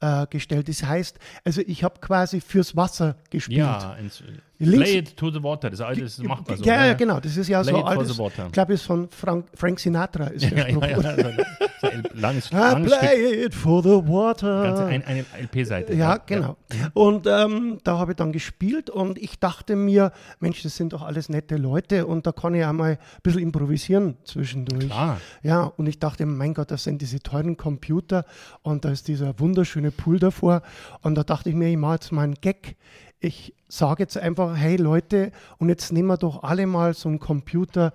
aufgestellt. 0.00 0.68
das 0.68 0.82
heißt, 0.82 1.18
also 1.44 1.62
ich 1.66 1.84
habe 1.84 2.00
quasi 2.00 2.40
fürs 2.40 2.76
Wasser 2.76 3.16
gespielt. 3.30 3.58
Ja, 3.58 3.94
ins, 3.94 4.22
Links- 4.60 4.90
Play 4.90 4.98
it 4.98 5.16
to 5.16 5.30
the 5.30 5.42
water. 5.42 5.70
Das 5.70 5.80
alte 5.80 6.02
ist 6.02 6.22
machbar 6.22 6.56
so. 6.56 6.64
ja, 6.64 6.80
ne? 6.82 6.86
ja, 6.88 6.94
genau. 6.94 7.18
Das 7.18 7.34
ist 7.36 7.48
ja 7.48 7.62
Play 7.62 7.72
so 8.04 8.18
water. 8.18 8.46
Ich 8.46 8.52
glaube, 8.52 8.74
es 8.74 8.80
ist 8.82 8.86
von 8.86 9.08
Frank, 9.10 9.46
Frank 9.54 9.80
Sinatra. 9.80 10.26
Ist 10.26 10.50
der 10.50 10.58
Ja, 10.58 10.68
Spruch. 10.68 10.82
ja, 10.84 11.16
ja. 11.16 11.32
So 11.80 11.86
ein 11.88 12.02
langes, 12.14 12.50
I 12.50 12.54
langes 12.54 12.92
Stück. 12.92 13.00
play 13.00 13.44
it 13.46 13.54
for 13.54 13.82
the 13.82 13.88
water. 13.88 14.62
Ganze 14.62 14.84
ein, 14.84 15.04
eine 15.04 15.24
LP-Seite. 15.40 15.94
Ja, 15.94 16.18
genau. 16.18 16.56
Und 16.92 17.26
ähm, 17.26 17.78
da 17.84 17.98
habe 17.98 18.12
ich 18.12 18.16
dann 18.16 18.32
gespielt 18.32 18.90
und 18.90 19.16
ich 19.18 19.38
dachte 19.40 19.76
mir, 19.76 20.12
Mensch, 20.40 20.62
das 20.62 20.76
sind 20.76 20.92
doch 20.92 21.02
alles 21.02 21.30
nette 21.30 21.56
Leute 21.56 22.06
und 22.06 22.26
da 22.26 22.32
kann 22.32 22.54
ich 22.54 22.62
auch 22.64 22.72
mal 22.72 22.90
ein 22.92 22.98
bisschen 23.22 23.40
improvisieren 23.42 24.18
zwischendurch. 24.24 24.86
Klar. 24.86 25.20
Ja, 25.42 25.62
und 25.62 25.86
ich 25.86 25.98
dachte, 25.98 26.26
mein 26.26 26.52
Gott, 26.52 26.70
das 26.70 26.84
sind 26.84 27.00
diese 27.00 27.20
teuren 27.20 27.56
Computer 27.56 28.26
und 28.60 28.84
da 28.84 28.90
ist 28.90 29.08
dieser 29.08 29.38
wunderschöne 29.40 29.90
Pool 29.90 30.18
davor. 30.18 30.60
Und 31.00 31.14
da 31.14 31.22
dachte 31.24 31.48
ich 31.48 31.54
mir, 31.54 31.68
ich 31.70 31.78
mache 31.78 31.94
jetzt 31.94 32.12
mal 32.12 32.24
einen 32.24 32.34
Gag. 32.34 32.76
Ich 33.20 33.54
sage 33.68 34.02
jetzt 34.02 34.16
einfach, 34.16 34.56
hey 34.56 34.76
Leute, 34.76 35.30
und 35.58 35.68
jetzt 35.68 35.92
nehmen 35.92 36.08
wir 36.08 36.16
doch 36.16 36.42
alle 36.42 36.66
mal 36.66 36.94
so 36.94 37.08
einen 37.08 37.18
Computer 37.18 37.92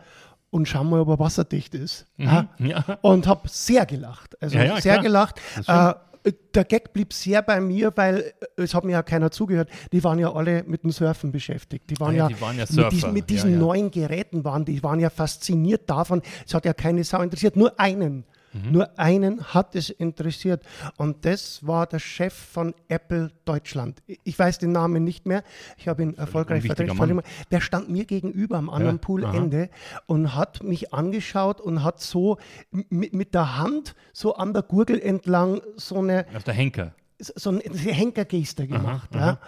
und 0.51 0.67
schauen 0.67 0.89
mal, 0.89 1.01
ob 1.01 1.09
er 1.09 1.19
wasserdicht 1.19 1.75
ist. 1.75 2.05
Ja? 2.17 2.47
ja. 2.59 2.83
Und 3.01 3.27
habe 3.27 3.49
sehr 3.49 3.85
gelacht. 3.85 4.41
Also 4.41 4.57
Ja, 4.57 4.63
ja, 4.63 4.81
sehr 4.81 4.93
klar. 4.93 5.03
gelacht. 5.03 5.41
Äh, 5.67 5.93
der 6.53 6.63
Gag 6.63 6.93
blieb 6.93 7.13
sehr 7.13 7.41
bei 7.41 7.59
mir, 7.59 7.91
weil 7.95 8.33
äh, 8.57 8.61
es 8.63 8.73
hat 8.73 8.83
mir 8.83 8.93
ja 8.93 9.03
keiner 9.03 9.31
zugehört. 9.31 9.69
Die 9.91 10.03
waren 10.03 10.17
ja 10.17 10.33
alle 10.33 10.63
mit 10.63 10.83
dem 10.83 10.91
Surfen 10.91 11.31
beschäftigt. 11.31 11.89
Die 11.89 11.99
waren, 11.99 12.15
ja, 12.15 12.27
die 12.27 12.39
waren 12.41 12.55
mit 12.55 12.91
diesen, 12.91 13.13
mit 13.13 13.29
diesen 13.29 13.59
neuen 13.59 13.91
Geräten 13.91 14.43
waren, 14.43 14.65
die 14.65 14.81
waren 14.81 14.99
ja 14.99 15.09
fasziniert 15.09 15.89
davon. 15.89 16.21
Es 16.45 16.53
hat 16.53 16.65
ja 16.65 16.73
keine 16.73 17.03
Sau 17.03 17.21
interessiert, 17.21 17.55
nur 17.55 17.79
einen. 17.79 18.25
Mhm. 18.55 18.71
Nur 18.71 18.97
einen 18.99 19.43
hat 19.53 19.75
es 19.75 19.89
interessiert. 19.89 20.63
Und 20.97 21.25
das 21.25 21.65
war 21.67 21.85
der 21.87 21.99
Chef 21.99 22.33
von 22.33 22.73
Apple 22.87 23.31
Deutschland. 23.43 24.01
Ich 24.23 24.37
weiß 24.39 24.59
den 24.59 24.71
Namen 24.71 25.03
nicht 25.03 25.25
mehr. 25.25 25.43
Ich 25.77 25.87
habe 25.87 26.03
ihn 26.03 26.15
erfolgreich. 26.15 26.63
Mann. 26.93 27.21
Der 27.51 27.61
stand 27.61 27.89
mir 27.89 28.05
gegenüber 28.05 28.57
am 28.57 28.69
anderen 28.69 28.95
Ja, 28.97 29.01
Poolende 29.01 29.69
und 30.05 30.35
hat 30.35 30.63
mich 30.63 30.93
angeschaut 30.93 31.59
und 31.59 31.83
hat 31.83 31.99
so 31.99 32.37
mit, 32.89 33.13
mit 33.13 33.33
der 33.33 33.57
Hand 33.57 33.95
so 34.13 34.35
an 34.35 34.53
der 34.53 34.63
Gurgel 34.63 34.99
entlang 35.01 35.61
so 35.75 35.97
eine, 35.99 36.25
Auf 36.35 36.43
der 36.43 36.53
Henker. 36.53 36.93
so 37.19 37.49
eine 37.49 37.59
Henkergeste 37.61 38.67
gemacht. 38.67 39.13
ja. 39.13 39.39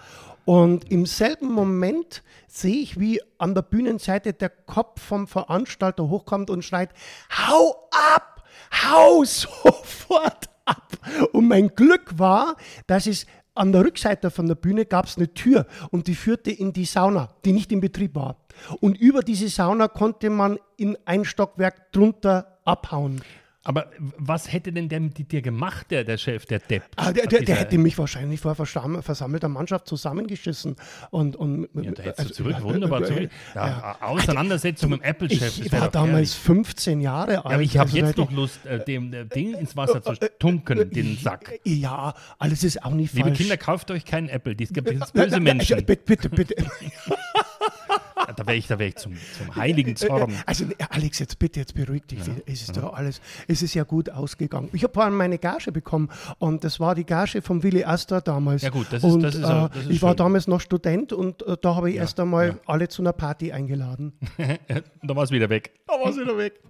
Und 0.44 0.90
im 0.90 1.04
selben 1.04 1.52
Moment 1.52 2.22
sehe 2.46 2.76
ich, 2.80 2.98
wie 2.98 3.20
an 3.36 3.54
der 3.54 3.60
Bühnenseite 3.60 4.32
der 4.32 4.48
Kopf 4.48 5.02
vom 5.02 5.26
Veranstalter 5.28 6.08
hochkommt 6.08 6.48
und 6.48 6.64
schreit, 6.64 6.90
hau 7.30 7.88
ab! 7.90 8.37
Hau 8.72 9.24
sofort 9.24 10.48
ab! 10.64 10.92
Und 11.32 11.48
mein 11.48 11.68
Glück 11.68 12.18
war, 12.18 12.56
dass 12.86 13.06
es 13.06 13.26
an 13.54 13.72
der 13.72 13.84
Rückseite 13.84 14.30
von 14.30 14.46
der 14.46 14.54
Bühne 14.54 14.86
gab 14.86 15.06
es 15.06 15.16
eine 15.16 15.34
Tür 15.34 15.66
und 15.90 16.06
die 16.06 16.14
führte 16.14 16.50
in 16.50 16.72
die 16.72 16.84
Sauna, 16.84 17.34
die 17.44 17.52
nicht 17.52 17.72
in 17.72 17.80
Betrieb 17.80 18.14
war. 18.14 18.36
Und 18.80 18.96
über 18.98 19.22
diese 19.22 19.48
Sauna 19.48 19.88
konnte 19.88 20.30
man 20.30 20.58
in 20.76 20.96
ein 21.04 21.24
Stockwerk 21.24 21.92
drunter 21.92 22.60
abhauen. 22.64 23.20
Aber 23.68 23.90
was 24.16 24.50
hätte 24.50 24.72
denn 24.72 24.88
der 24.88 24.98
mit 24.98 25.30
dir 25.30 25.42
gemacht, 25.42 25.90
der, 25.90 26.02
der 26.02 26.16
Chef, 26.16 26.46
der 26.46 26.58
Depp? 26.58 26.84
Ah, 26.96 27.12
der, 27.12 27.26
der, 27.26 27.42
der 27.42 27.56
hätte 27.56 27.76
mich 27.76 27.98
wahrscheinlich 27.98 28.40
vor 28.40 28.54
versam- 28.54 29.02
versammelter 29.02 29.50
Mannschaft 29.50 29.86
zusammengeschissen. 29.86 30.76
Und, 31.10 31.36
und, 31.36 31.68
Ja, 31.74 31.90
da 31.90 32.02
hättest 32.02 32.18
also, 32.18 32.44
du 32.44 32.50
zurück, 32.50 32.62
wunderbar 32.62 33.02
äh, 33.02 33.04
zurück. 33.04 33.30
Ja, 33.54 33.98
Auseinandersetzung 34.00 34.88
mit 34.88 35.00
dem 35.00 35.04
Apple-Chef. 35.04 35.58
Ich 35.58 35.70
war 35.70 35.90
damals 35.90 36.32
15 36.32 37.02
Jahre 37.02 37.44
alt. 37.44 37.44
Ja, 37.44 37.50
aber 37.50 37.60
ich 37.62 37.76
habe 37.76 37.90
also 37.90 37.98
jetzt 37.98 38.16
noch 38.16 38.32
Lust, 38.32 38.64
äh, 38.64 38.82
dem 38.82 39.12
äh, 39.12 39.26
Ding 39.26 39.52
ins 39.52 39.76
Wasser 39.76 40.02
zu 40.02 40.14
tunken, 40.38 40.88
den 40.88 41.18
Sack. 41.18 41.60
Ja, 41.64 42.14
alles 42.38 42.64
ist 42.64 42.82
auch 42.82 42.92
nicht 42.92 43.12
Liebe 43.12 43.28
falsch. 43.28 43.38
Kinder, 43.38 43.58
kauft 43.58 43.90
euch 43.90 44.06
keinen 44.06 44.30
Apple. 44.30 44.56
Es 44.58 44.72
gibt 44.72 45.12
böse 45.12 45.40
Menschen. 45.40 45.84
Bitte, 45.84 46.04
bitte, 46.06 46.30
bitte. 46.30 46.54
Da 48.36 48.46
wäre 48.46 48.56
ich, 48.56 48.66
da 48.66 48.78
wär 48.78 48.88
ich 48.88 48.96
zum, 48.96 49.14
zum 49.36 49.56
heiligen 49.56 49.96
Zorn. 49.96 50.32
Also 50.46 50.64
äh, 50.64 50.74
Alex, 50.90 51.18
jetzt 51.18 51.38
bitte, 51.38 51.60
jetzt 51.60 51.74
beruhig 51.74 52.02
dich. 52.06 52.20
Es 52.46 52.62
ist 52.62 52.76
doch 52.76 52.92
alles, 52.92 53.20
es 53.46 53.62
ist 53.62 53.74
ja 53.74 53.84
gut 53.84 54.10
ausgegangen. 54.10 54.68
Ich 54.72 54.82
habe 54.84 54.92
vor 54.92 55.04
allem 55.04 55.16
meine 55.16 55.38
Gage 55.38 55.72
bekommen 55.72 56.08
und 56.38 56.62
das 56.64 56.78
war 56.78 56.94
die 56.94 57.04
Gage 57.04 57.40
von 57.42 57.62
Willi 57.62 57.84
Astor 57.84 58.20
damals. 58.20 58.62
Ja 58.62 58.70
gut, 58.70 58.86
das 58.90 59.02
ist- 59.02 59.10
und, 59.12 59.22
das 59.22 59.34
ist 59.34 59.42
äh, 59.42 59.46
auch- 59.46 59.68
das 59.70 59.84
ist 59.84 59.90
Ich 59.90 60.02
war 60.02 60.10
schön. 60.10 60.16
damals 60.18 60.46
noch 60.46 60.60
Student 60.60 61.12
und 61.12 61.42
äh, 61.46 61.56
da 61.60 61.74
habe 61.74 61.90
ich 61.90 61.96
erst 61.96 62.20
einmal 62.20 62.60
alle 62.66 62.88
zu 62.88 63.02
einer 63.02 63.12
Party 63.12 63.52
eingeladen. 63.52 64.12
da 65.02 65.16
war 65.16 65.24
es 65.24 65.30
wieder 65.30 65.48
weg. 65.48 65.72
Da 65.86 65.94
war 65.94 66.10
es 66.10 66.16
wieder 66.16 66.36
weg. 66.36 66.60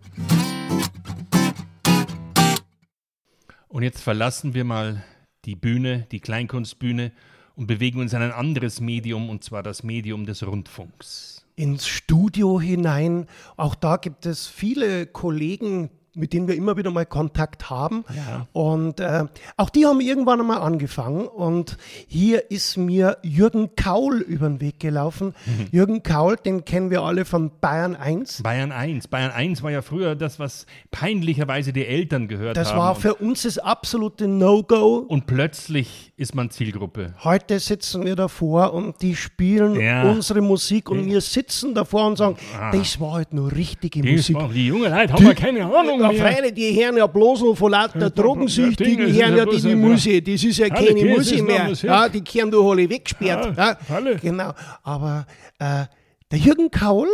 Und 3.69 3.83
jetzt 3.83 4.01
verlassen 4.03 4.55
wir 4.55 4.65
mal 4.65 5.03
die 5.45 5.55
Bühne, 5.57 6.07
die 6.11 6.21
Kleinkunstbühne 6.21 7.13
und 7.55 7.67
bewegen 7.67 8.01
uns 8.01 8.13
in 8.13 8.23
ein 8.23 8.33
anderes 8.33 8.81
Medium, 8.81 9.29
und 9.31 9.45
zwar 9.45 9.63
das 9.63 9.83
Medium 9.83 10.27
des 10.27 10.47
Rundfunks. 10.47 11.45
Ins 11.59 11.89
Studio 11.89 12.61
hinein. 12.61 13.27
Auch 13.57 13.75
da 13.75 13.97
gibt 13.97 14.27
es 14.27 14.47
viele 14.47 15.07
Kollegen, 15.07 15.91
mit 16.19 16.33
denen 16.33 16.49
wir 16.49 16.55
immer 16.57 16.77
wieder 16.77 16.91
mal 16.91 17.07
Kontakt 17.07 17.71
haben. 17.71 18.05
Und 18.53 19.01
äh, 19.01 19.25
auch 19.57 19.71
die 19.71 19.87
haben 19.87 20.01
irgendwann 20.01 20.41
einmal 20.41 20.61
angefangen. 20.61 21.27
Und 21.27 21.77
hier 22.07 22.51
ist 22.51 22.77
mir 22.77 23.19
Jürgen 23.23 23.71
Kaul 23.77 24.19
über 24.21 24.49
den 24.49 24.61
Weg 24.61 24.81
gelaufen. 24.81 25.35
Jürgen 25.71 26.03
Kaul, 26.03 26.37
den 26.37 26.65
kennen 26.65 26.91
wir 26.91 27.03
alle 27.03 27.25
von 27.25 27.51
Bayern 27.61 27.97
1. 27.97 28.43
Bayern 28.43 28.73
1. 28.73 29.09
Bayern 29.09 29.31
1 29.31 29.63
war 29.63 29.71
ja 29.71 29.83
früher 29.83 30.15
das, 30.15 30.39
was 30.39 30.67
peinlicherweise 30.91 31.73
die 31.73 31.87
Eltern 31.87 32.29
gehört 32.29 32.57
Das 32.57 32.71
haben. 32.71 32.79
war 32.79 32.95
und, 32.97 33.01
für 33.01 33.15
uns 33.15 33.43
das 33.43 33.59
absolute 33.59 34.27
No-Go. 34.29 35.05
und 35.09 35.27
plötzlich 35.27 36.13
ist 36.17 36.35
man 36.35 36.51
Zielgruppe. 36.51 37.15
Heute 37.23 37.61
sitzen 37.61 38.05
wir 38.05 38.17
davor 38.17 38.75
und 38.75 39.01
die 39.03 39.15
spielen 39.15 39.81
Ja. 39.81 40.11
unsere 40.11 40.41
Musik 40.41 40.91
und 40.91 41.07
wir 41.07 41.21
sitzen 41.21 41.75
davor 41.75 42.07
und 42.09 42.17
sagen, 42.19 42.37
das 42.73 43.01
war 43.01 43.13
halt 43.15 43.33
nur 43.33 43.53
richtige 43.53 44.01
Die, 44.03 44.13
Musik. 44.13 44.37
die 44.53 44.67
jungen 44.67 44.91
Leute 44.93 45.13
haben 45.13 45.25
ja 45.25 45.35
keine 45.35 45.65
Ahnung 45.65 46.03
Ja. 46.13 46.25
Freilich, 46.25 46.55
die 46.55 46.75
hören 46.83 46.97
ja 46.97 47.07
bloß 47.07 47.43
noch 47.43 47.55
von 47.55 47.73
lauter 47.73 48.11
Drogensüchtigen, 48.11 49.09
das 49.09 49.17
hören 49.17 49.37
ja 49.37 49.45
die, 49.47 49.61
die 49.61 49.73
ein- 49.73 49.79
Musik. 49.81 50.25
Das 50.25 50.45
ist 50.45 50.59
ja 50.59 50.69
keine 50.69 50.93
nur 50.93 51.45
mehr. 51.45 51.73
Ja, 51.83 52.09
die 52.09 52.21
kehren 52.23 52.51
du 52.51 52.69
alle 52.71 52.89
weggesperrt. 52.89 53.57
Ja. 53.57 53.77
Genau. 54.21 54.53
Aber 54.83 55.27
äh, 55.59 55.85
der 56.31 56.39
Jürgen 56.39 56.71
Kaul, 56.71 57.09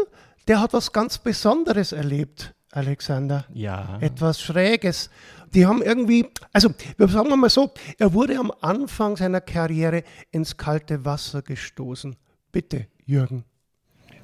der 0.48 0.60
hat 0.60 0.72
was 0.72 0.92
ganz 0.92 1.18
Besonderes 1.18 1.92
erlebt, 1.92 2.54
Alexander. 2.72 3.44
Ja. 3.52 3.98
Etwas 4.00 4.40
Schräges. 4.40 5.10
Die 5.54 5.64
haben 5.66 5.82
irgendwie, 5.82 6.26
also 6.52 6.70
wir 6.96 7.06
sagen 7.08 7.28
wir 7.28 7.36
mal 7.36 7.48
so, 7.48 7.70
er 7.98 8.12
wurde 8.12 8.38
am 8.38 8.52
Anfang 8.60 9.16
seiner 9.16 9.40
Karriere 9.40 10.02
ins 10.32 10.56
kalte 10.56 11.04
Wasser 11.04 11.42
gestoßen. 11.42 12.16
Bitte, 12.50 12.86
Jürgen. 13.06 13.44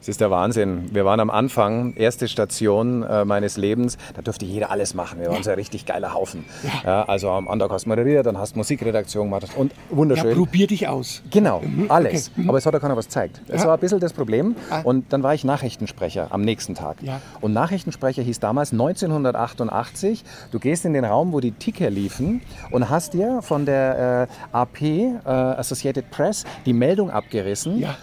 Es 0.00 0.09
ist 0.09 0.21
der 0.23 0.30
Wahnsinn. 0.30 0.88
Wir 0.95 1.04
waren 1.04 1.21
am 1.21 1.28
Anfang, 1.28 1.92
erste 1.95 2.26
Station 2.26 3.02
äh, 3.02 3.25
meines 3.26 3.59
Lebens, 3.59 3.99
da 4.14 4.23
durfte 4.23 4.47
jeder 4.47 4.71
alles 4.71 4.95
machen. 4.95 5.21
Wir 5.21 5.28
waren 5.28 5.42
so 5.42 5.50
ein 5.50 5.57
richtig 5.57 5.85
geiler 5.85 6.14
Haufen. 6.14 6.45
Ja. 6.85 7.02
also 7.04 7.28
am 7.30 7.49
Anfang 7.49 7.71
hast 7.71 7.85
du 7.85 7.90
moderiert, 7.90 8.25
dann 8.25 8.38
hast 8.38 8.54
du 8.54 8.59
Musikredaktion 8.61 9.26
gemacht 9.30 9.49
und 9.57 9.73
wunderschön. 9.90 10.35
probier 10.35 10.66
dich 10.66 10.88
aus. 10.88 11.23
Genau, 11.30 11.62
alles. 11.88 12.30
okay. 12.30 12.42
Mhm. 12.42 12.49
Aber 12.49 12.57
es 12.59 12.64
hat 12.64 12.73
ja 12.73 12.80
keiner 12.80 12.97
was 12.97 13.07
gezeigt. 13.07 13.42
Das 13.47 13.61
Ja. 13.62 13.69
war 13.69 13.75
ein 13.75 13.80
bisschen 13.80 14.00
das 14.00 14.12
Problem. 14.14 14.57
Und 14.85 15.12
dann 15.12 15.23
war 15.23 15.35
ich 15.35 15.45
Nachrichtensprecher 15.45 16.28
am 16.30 16.40
nächsten 16.42 16.75
Tag. 16.75 17.02
Ja. 17.02 17.21
Und 17.42 17.52
Nachrichtensprecher 17.52 18.23
hieß 18.23 18.40
damals 18.40 18.73
1988, 18.73 20.25
du 20.50 20.59
gehst 20.59 20.85
in 20.85 20.92
den 20.95 21.04
Raum, 21.04 21.33
wo 21.33 21.40
die 21.40 21.52
Ticker 21.52 21.90
liefen 21.90 22.40
und 22.71 22.88
hast 22.88 23.12
dir 23.14 23.40
von 23.42 23.66
der 23.66 24.28
äh, 24.52 24.57
AP, 24.57 24.80
äh, 24.83 25.19
Associated 25.26 26.11
Press, 26.11 26.45
die 26.64 26.73
Meldung 26.73 27.11
abgerissen. 27.11 27.78
Ja. 27.78 27.97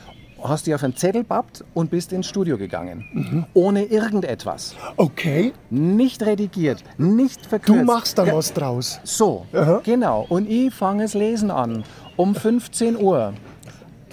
Hast 0.43 0.67
dir 0.67 0.75
auf 0.75 0.83
einen 0.83 0.95
Zettel 0.95 1.23
pappt 1.23 1.63
und 1.73 1.89
bist 1.89 2.13
ins 2.13 2.27
Studio 2.27 2.57
gegangen. 2.57 3.45
Ohne 3.53 3.83
irgendetwas. 3.85 4.75
Okay, 4.95 5.51
Nicht 5.69 6.21
redigiert, 6.23 6.83
nicht 6.97 7.45
verkürzt. 7.45 7.79
Du 7.81 7.85
machst 7.85 8.17
da 8.17 8.23
Ge- 8.25 8.33
was 8.33 8.53
draus. 8.53 8.99
so, 9.03 9.45
Aha. 9.53 9.81
genau. 9.83 10.25
Und 10.29 10.49
ich 10.49 10.73
fange 10.73 11.03
das 11.03 11.13
Lesen 11.13 11.51
an. 11.51 11.83
Um 12.15 12.35
15 12.35 12.97
Uhr. 12.97 13.33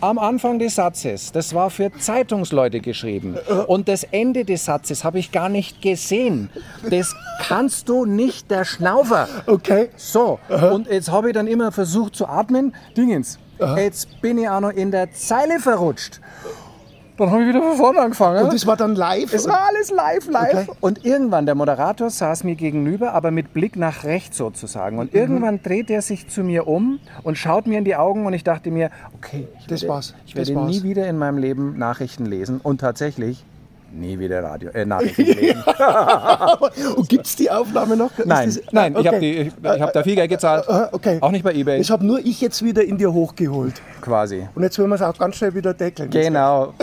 Am 0.00 0.19
Anfang 0.19 0.59
des 0.59 0.75
Satzes, 0.75 1.33
das 1.33 1.54
war 1.54 1.71
für 1.71 1.90
Zeitungsleute 1.99 2.81
geschrieben. 2.81 3.37
Und 3.69 3.88
das 3.88 4.02
Ende 4.04 4.45
des 4.45 4.64
Satzes 4.66 5.02
habe 5.04 5.19
ich 5.19 5.31
gar 5.33 5.49
nicht 5.49 5.81
gesehen. 5.81 6.50
Das 6.90 7.14
kannst 7.40 7.88
du 7.88 8.04
nicht, 8.04 8.50
der 8.50 8.64
Schnaufer. 8.66 9.28
okay. 9.47 9.88
So, 9.97 10.38
und 10.73 10.88
jetzt 10.88 11.11
habe 11.11 11.28
ich 11.28 11.35
dann 11.35 11.47
immer 11.47 11.73
versucht 11.73 12.16
zu 12.16 12.26
atmen. 12.26 12.75
Dingens, 12.97 13.38
jetzt 13.76 14.20
bin 14.20 14.38
ich 14.38 14.49
auch 14.49 14.61
noch 14.61 14.70
in 14.70 14.90
der 14.90 15.12
Zeile 15.12 15.61
verrutscht. 15.61 16.20
Dann 17.16 17.30
habe 17.30 17.42
ich 17.42 17.49
wieder 17.49 17.62
von 17.62 17.76
vorne 17.76 18.00
angefangen. 18.00 18.44
Und 18.44 18.52
das 18.52 18.66
war 18.66 18.76
dann 18.76 18.96
live? 18.96 19.32
Es 19.32 19.46
war 19.46 19.68
alles 19.68 19.92
live, 19.92 20.28
live. 20.28 20.68
Okay. 20.68 20.78
Und 20.80 21.04
irgendwann, 21.04 21.46
der 21.46 21.54
Moderator 21.54 22.11
saß 22.11 22.42
mir 22.42 22.56
gegenüber, 22.56 23.12
aber 23.12 23.30
mit 23.30 23.52
Blick 23.52 23.76
nach 23.76 24.02
rechts 24.02 24.37
sozusagen. 24.37 24.96
Mhm. 24.96 25.02
Und 25.02 25.14
irgendwann 25.14 25.62
dreht 25.62 25.90
er 25.90 26.02
sich 26.02 26.28
zu 26.28 26.42
mir 26.42 26.66
um 26.66 26.99
und 27.23 27.38
schaut 27.38 27.68
mir 27.68 27.78
in 27.78 27.84
die 27.84 27.94
Augen 27.94 28.26
und 28.26 28.32
ich 28.32 28.42
dachte 28.42 28.73
mir, 28.73 28.90
okay, 29.14 29.46
ich 29.61 29.66
Das 29.66 29.82
werde, 29.82 29.94
war's. 29.94 30.14
Ich 30.26 30.34
werde 30.34 30.56
nie 30.66 30.82
wieder 30.82 31.06
in 31.06 31.16
meinem 31.16 31.38
Leben 31.38 31.78
Nachrichten 31.78 32.26
lesen. 32.26 32.61
Und 32.61 32.80
tatsächlich 32.80 33.44
nie 33.94 34.18
wieder 34.18 34.42
Radio, 34.42 34.70
äh, 34.70 34.84
Nachrichten 34.84 35.22
lesen. 35.26 35.62
Und 36.96 37.08
gibt 37.08 37.26
es 37.26 37.36
die 37.36 37.50
Aufnahme 37.50 37.96
noch? 37.96 38.10
Ist 38.18 38.26
nein, 38.26 38.46
das- 38.48 38.60
nein, 38.72 38.96
ich 38.98 39.06
habe 39.06 39.16
Okay. 39.16 39.40
ich, 39.42 39.52
ich 39.74 39.80
hab 39.82 39.92
da 39.92 40.02
viel 40.02 40.14
Geld 40.16 40.30
gezahlt. 40.30 40.68
Ah, 40.68 40.88
okay. 40.92 41.18
Auch 41.20 41.30
nicht 41.30 41.44
bei 41.44 41.52
Ebay, 41.54 41.78
Das 41.78 41.90
habe 41.90 42.04
nur 42.04 42.18
ich 42.18 42.40
jetzt 42.40 42.62
wieder 42.64 42.82
in 42.84 42.98
dir 42.98 43.12
hochgeholt. 43.12 43.74
quasi. 44.00 44.46
Und 44.54 44.62
jetzt 44.62 44.78
wollen 44.78 44.88
wir 44.90 44.96
es 44.96 45.02
auch 45.02 45.16
ganz 45.18 45.36
schnell 45.36 45.54
wieder 45.54 45.74
deckeln. 45.74 46.10
Genau. 46.10 46.74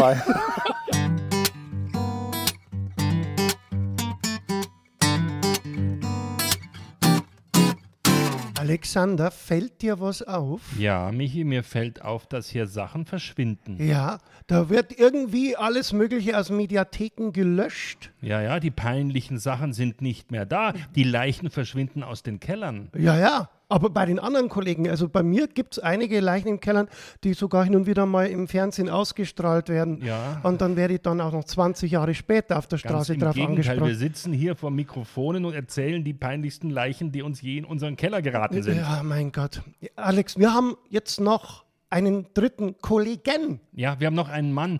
Alexander, 8.71 9.31
fällt 9.31 9.81
dir 9.81 9.99
was 9.99 10.23
auf? 10.23 10.61
Ja, 10.79 11.11
Michi, 11.11 11.43
mir 11.43 11.61
fällt 11.61 12.01
auf, 12.03 12.25
dass 12.25 12.47
hier 12.47 12.67
Sachen 12.67 13.05
verschwinden. 13.05 13.75
Ja, 13.85 14.19
da 14.47 14.69
wird 14.69 14.97
irgendwie 14.97 15.57
alles 15.57 15.91
Mögliche 15.91 16.39
aus 16.39 16.49
Mediatheken 16.49 17.33
gelöscht. 17.33 18.11
Ja, 18.21 18.41
ja, 18.41 18.61
die 18.61 18.71
peinlichen 18.71 19.39
Sachen 19.39 19.73
sind 19.73 20.01
nicht 20.01 20.31
mehr 20.31 20.45
da. 20.45 20.71
Die 20.95 21.03
Leichen 21.03 21.49
verschwinden 21.49 22.01
aus 22.01 22.23
den 22.23 22.39
Kellern. 22.39 22.89
Ja, 22.97 23.17
ja. 23.17 23.49
Aber 23.71 23.89
bei 23.89 24.05
den 24.05 24.19
anderen 24.19 24.49
Kollegen, 24.49 24.89
also 24.89 25.07
bei 25.07 25.23
mir 25.23 25.47
gibt 25.47 25.73
es 25.73 25.79
einige 25.79 26.19
Leichen 26.19 26.49
in 26.49 26.59
Kellern, 26.59 26.87
die 27.23 27.33
sogar 27.33 27.63
hin 27.63 27.75
und 27.75 27.87
wieder 27.87 28.05
mal 28.05 28.27
im 28.27 28.47
Fernsehen 28.47 28.89
ausgestrahlt 28.89 29.69
werden. 29.69 30.03
Ja. 30.03 30.41
Und 30.43 30.61
dann 30.61 30.75
werde 30.75 30.95
ich 30.95 31.01
dann 31.01 31.21
auch 31.21 31.31
noch 31.31 31.45
20 31.45 31.91
Jahre 31.91 32.13
später 32.13 32.57
auf 32.57 32.67
der 32.67 32.77
Straße 32.77 33.13
im 33.13 33.21
drauf 33.21 33.35
Gegenteil, 33.35 33.77
wir 33.77 33.83
angesprochen. 33.83 33.95
sitzen 33.95 34.33
hier 34.33 34.55
vor 34.55 34.71
Mikrofonen 34.71 35.45
und 35.45 35.53
erzählen 35.53 36.03
die 36.03 36.13
peinlichsten 36.13 36.69
Leichen, 36.69 37.11
die 37.11 37.21
uns 37.21 37.41
je 37.41 37.59
in 37.59 37.65
unseren 37.65 37.95
Keller 37.95 38.21
geraten 38.21 38.61
sind. 38.61 38.77
Ja, 38.77 39.01
mein 39.03 39.31
Gott. 39.31 39.61
Alex, 39.95 40.37
wir 40.37 40.53
haben 40.53 40.75
jetzt 40.89 41.21
noch 41.21 41.63
einen 41.91 42.25
dritten 42.33 42.77
Kollegen. 42.81 43.59
Ja, 43.73 43.99
wir 43.99 44.07
haben 44.07 44.15
noch 44.15 44.29
einen 44.29 44.53
Mann. 44.53 44.79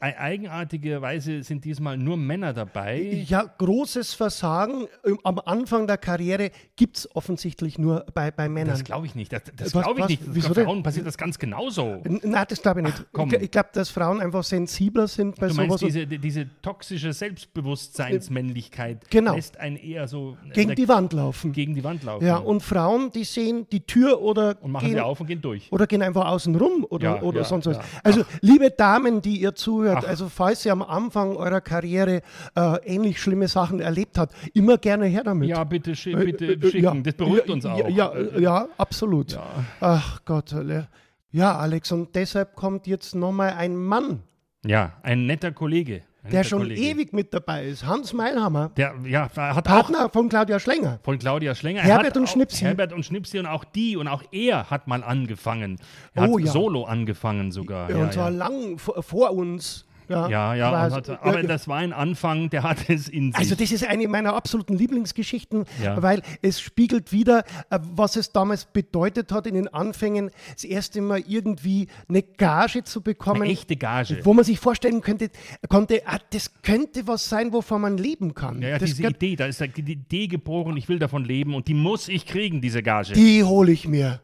Eigenartigerweise 0.00 1.42
sind 1.42 1.64
diesmal 1.64 1.96
nur 1.96 2.16
Männer 2.16 2.52
dabei. 2.52 3.24
Ja, 3.26 3.42
großes 3.42 4.14
Versagen. 4.14 4.86
Ähm, 5.04 5.18
Am 5.24 5.38
Anfang 5.38 5.86
der 5.86 5.96
Karriere 5.98 6.50
gibt 6.76 6.98
es 6.98 7.14
offensichtlich 7.16 7.78
nur 7.78 8.04
bei, 8.14 8.30
bei 8.30 8.48
Männern. 8.48 8.70
Das 8.74 8.84
glaube 8.84 9.06
ich 9.06 9.14
nicht. 9.14 9.32
Das, 9.32 9.42
das 9.56 9.72
glaube 9.72 9.92
ich 9.94 10.02
was? 10.02 10.08
nicht. 10.10 10.22
Wieso 10.26 10.52
denn? 10.52 10.64
Frauen 10.64 10.82
passiert 10.82 11.06
das 11.06 11.16
ganz 11.16 11.38
genauso. 11.38 12.02
Nein, 12.04 12.44
das 12.48 12.60
glaube 12.62 12.80
ich 12.80 12.86
nicht. 12.86 13.06
komm. 13.12 13.32
ich 13.32 13.40
ich 13.42 13.50
glaube, 13.50 13.70
dass 13.72 13.88
Frauen 13.90 14.20
einfach 14.20 14.44
sensibler 14.44 15.08
sind 15.08 15.36
bei 15.40 15.48
Du 15.48 15.54
meinst 15.54 15.78
sowas. 15.78 15.80
diese, 15.92 16.06
die- 16.06 16.18
diese 16.18 16.46
toxische 16.62 17.12
Selbstbewusstseinsmännlichkeit 17.12 19.08
Genau. 19.10 19.34
lässt 19.34 19.58
einen 19.58 19.76
eher 19.76 20.08
so 20.08 20.36
gegen 20.52 20.74
die 20.74 20.88
Wand 20.88 21.12
laufen. 21.12 21.52
gegen 21.52 21.74
die 21.74 21.84
Wand 21.84 22.02
laufen. 22.04 22.24
Ja, 22.26 22.36
und 22.36 22.62
Frauen, 22.62 23.10
die 23.12 23.24
sehen 23.24 23.66
die 23.70 23.80
Tür 23.86 24.20
oder 24.20 24.56
Und 24.60 24.72
machen 24.72 24.86
gehen, 24.86 24.94
sie 24.94 25.00
auf 25.00 25.20
und 25.20 25.26
gehen 25.26 25.40
durch. 25.42 25.70
oder 25.72 25.86
gehen 25.86 26.02
einfach 26.02 26.26
außen 26.40 26.56
rum 26.56 26.86
oder, 26.88 27.16
Ja, 27.16 27.22
oder 27.22 27.38
ja, 27.40 27.44
sonst 27.44 27.66
was. 27.66 27.76
ja. 27.76 27.82
Also, 28.02 28.22
liebe 28.40 28.70
Damen, 28.70 29.20
die 29.20 29.36
ihr 29.40 29.54
zuhört, 29.54 29.98
Ach. 30.04 30.08
also 30.08 30.28
falls 30.28 30.64
ihr 30.64 30.72
am 30.72 30.82
Anfang 30.82 31.36
eurer 31.36 31.60
Karriere 31.60 32.22
äh, 32.54 32.76
ähnlich 32.84 33.20
schlimme 33.20 33.48
Sachen 33.48 33.80
erlebt 33.80 34.16
habt, 34.18 34.34
immer 34.54 34.78
gerne 34.78 35.06
her 35.06 35.22
damit. 35.24 35.48
Ja, 35.48 35.64
bitte, 35.64 35.94
schi 35.94 36.12
Äh, 36.12 36.24
bitte 36.24 36.46
äh, 36.52 36.70
schicken. 36.70 36.82
ja, 36.84 36.94
das 36.94 37.14
beruhigt 37.14 37.50
uns 37.50 37.66
auch. 37.66 37.88
Ja, 37.88 38.12
Äh, 38.12 38.40
ja, 38.40 38.68
absolut. 38.78 39.38
Ach 39.80 40.20
Gott. 40.24 40.52
äh, 40.52 40.84
Ja, 41.32 41.56
Alex, 41.58 41.92
und 41.92 42.14
deshalb 42.16 42.56
kommt 42.56 42.86
jetzt 42.86 43.14
nochmal 43.14 43.50
ein 43.56 43.76
Mann, 43.76 44.22
ja, 44.66 44.92
ein 45.02 45.26
netter 45.26 45.52
Kollege. 45.52 46.02
Ein 46.22 46.30
der 46.32 46.44
schon 46.44 46.58
Kollege. 46.60 46.80
ewig 46.82 47.12
mit 47.14 47.32
dabei 47.32 47.64
ist, 47.66 47.86
Hans 47.86 48.12
Meilhammer, 48.12 48.70
Der 48.76 48.94
ja, 49.06 49.30
hat 49.34 49.56
auch 49.56 49.62
Partner 49.62 50.10
von 50.10 50.28
Claudia 50.28 50.58
Schlenger. 50.60 50.98
von 51.02 51.18
Claudia 51.18 51.54
Schlenger. 51.54 51.80
Er 51.80 51.86
Herbert 51.86 52.16
und 52.16 52.24
auch- 52.24 52.28
Schnipsi. 52.28 52.64
Herbert 52.64 52.92
und 52.92 53.04
Schnipsi 53.06 53.38
und 53.38 53.46
auch 53.46 53.64
die 53.64 53.96
und 53.96 54.06
auch 54.08 54.22
er 54.30 54.68
hat 54.70 54.86
mal 54.86 55.02
angefangen. 55.02 55.78
Er 56.14 56.28
Oh, 56.28 56.38
hat 56.38 56.44
ja. 56.46 56.52
solo 56.52 56.84
angefangen 56.84 57.52
sogar. 57.52 57.88
Ja, 57.90 57.96
Ja, 57.96 58.02
und 58.04 58.12
zwar 58.12 58.30
ja. 58.30 58.36
lang 58.36 58.78
vor, 58.78 59.02
vor 59.02 59.30
uns. 59.32 59.86
Ja, 60.10 60.28
Ja, 60.28 60.54
ja, 60.54 60.90
hat, 60.90 61.08
aber 61.08 61.40
Ja, 61.40 61.46
das 61.46 61.68
war 61.68 61.78
ein 61.78 61.92
Anfang, 61.92 62.50
der 62.50 62.64
hat 62.64 62.88
es 62.88 63.08
in 63.08 63.30
sich. 63.30 63.38
Also 63.38 63.54
das 63.54 63.70
ist 63.70 63.86
eine 63.86 64.08
meiner 64.08 64.34
absoluten 64.34 64.74
Lieblingsgeschichten, 64.76 65.64
Ja. 65.82 66.02
weil 66.02 66.22
es 66.42 66.60
spiegelt 66.60 67.12
wieder, 67.12 67.44
äh, 67.70 67.78
was 67.94 68.16
es 68.16 68.32
damals 68.32 68.64
bedeutet 68.64 69.30
hat 69.30 69.46
in 69.46 69.54
den 69.54 69.68
Anfängen, 69.68 70.30
das 70.52 70.64
erste 70.64 71.00
Mal 71.00 71.22
irgendwie 71.26 71.86
eine 72.08 72.22
Gage 72.22 72.82
zu 72.82 73.00
bekommen. 73.02 73.42
Eine 73.42 73.52
echte 73.52 73.76
Gage. 73.76 74.20
Wo 74.24 74.34
man 74.34 74.44
sich 74.44 74.58
vorstellen 74.58 75.00
könnte, 75.00 75.30
konnte, 75.68 76.02
ah, 76.06 76.18
das 76.30 76.50
könnte 76.62 77.06
was 77.06 77.28
sein, 77.28 77.52
wovon 77.52 77.80
man 77.80 77.96
leben 77.96 78.34
kann. 78.34 78.60
ja, 78.60 78.78
diese 78.78 79.06
Idee, 79.06 79.36
da 79.36 79.46
ist 79.46 79.60
die 79.60 79.92
Idee 79.92 80.26
geboren, 80.26 80.76
ich 80.76 80.88
will 80.88 80.98
davon 80.98 81.24
leben 81.24 81.54
und 81.54 81.68
die 81.68 81.74
muss 81.74 82.08
ich 82.08 82.26
kriegen, 82.26 82.60
diese 82.60 82.82
Gage. 82.82 83.12
die 83.12 83.44
hole 83.44 83.70
ich 83.70 83.86
mir. 83.86 84.20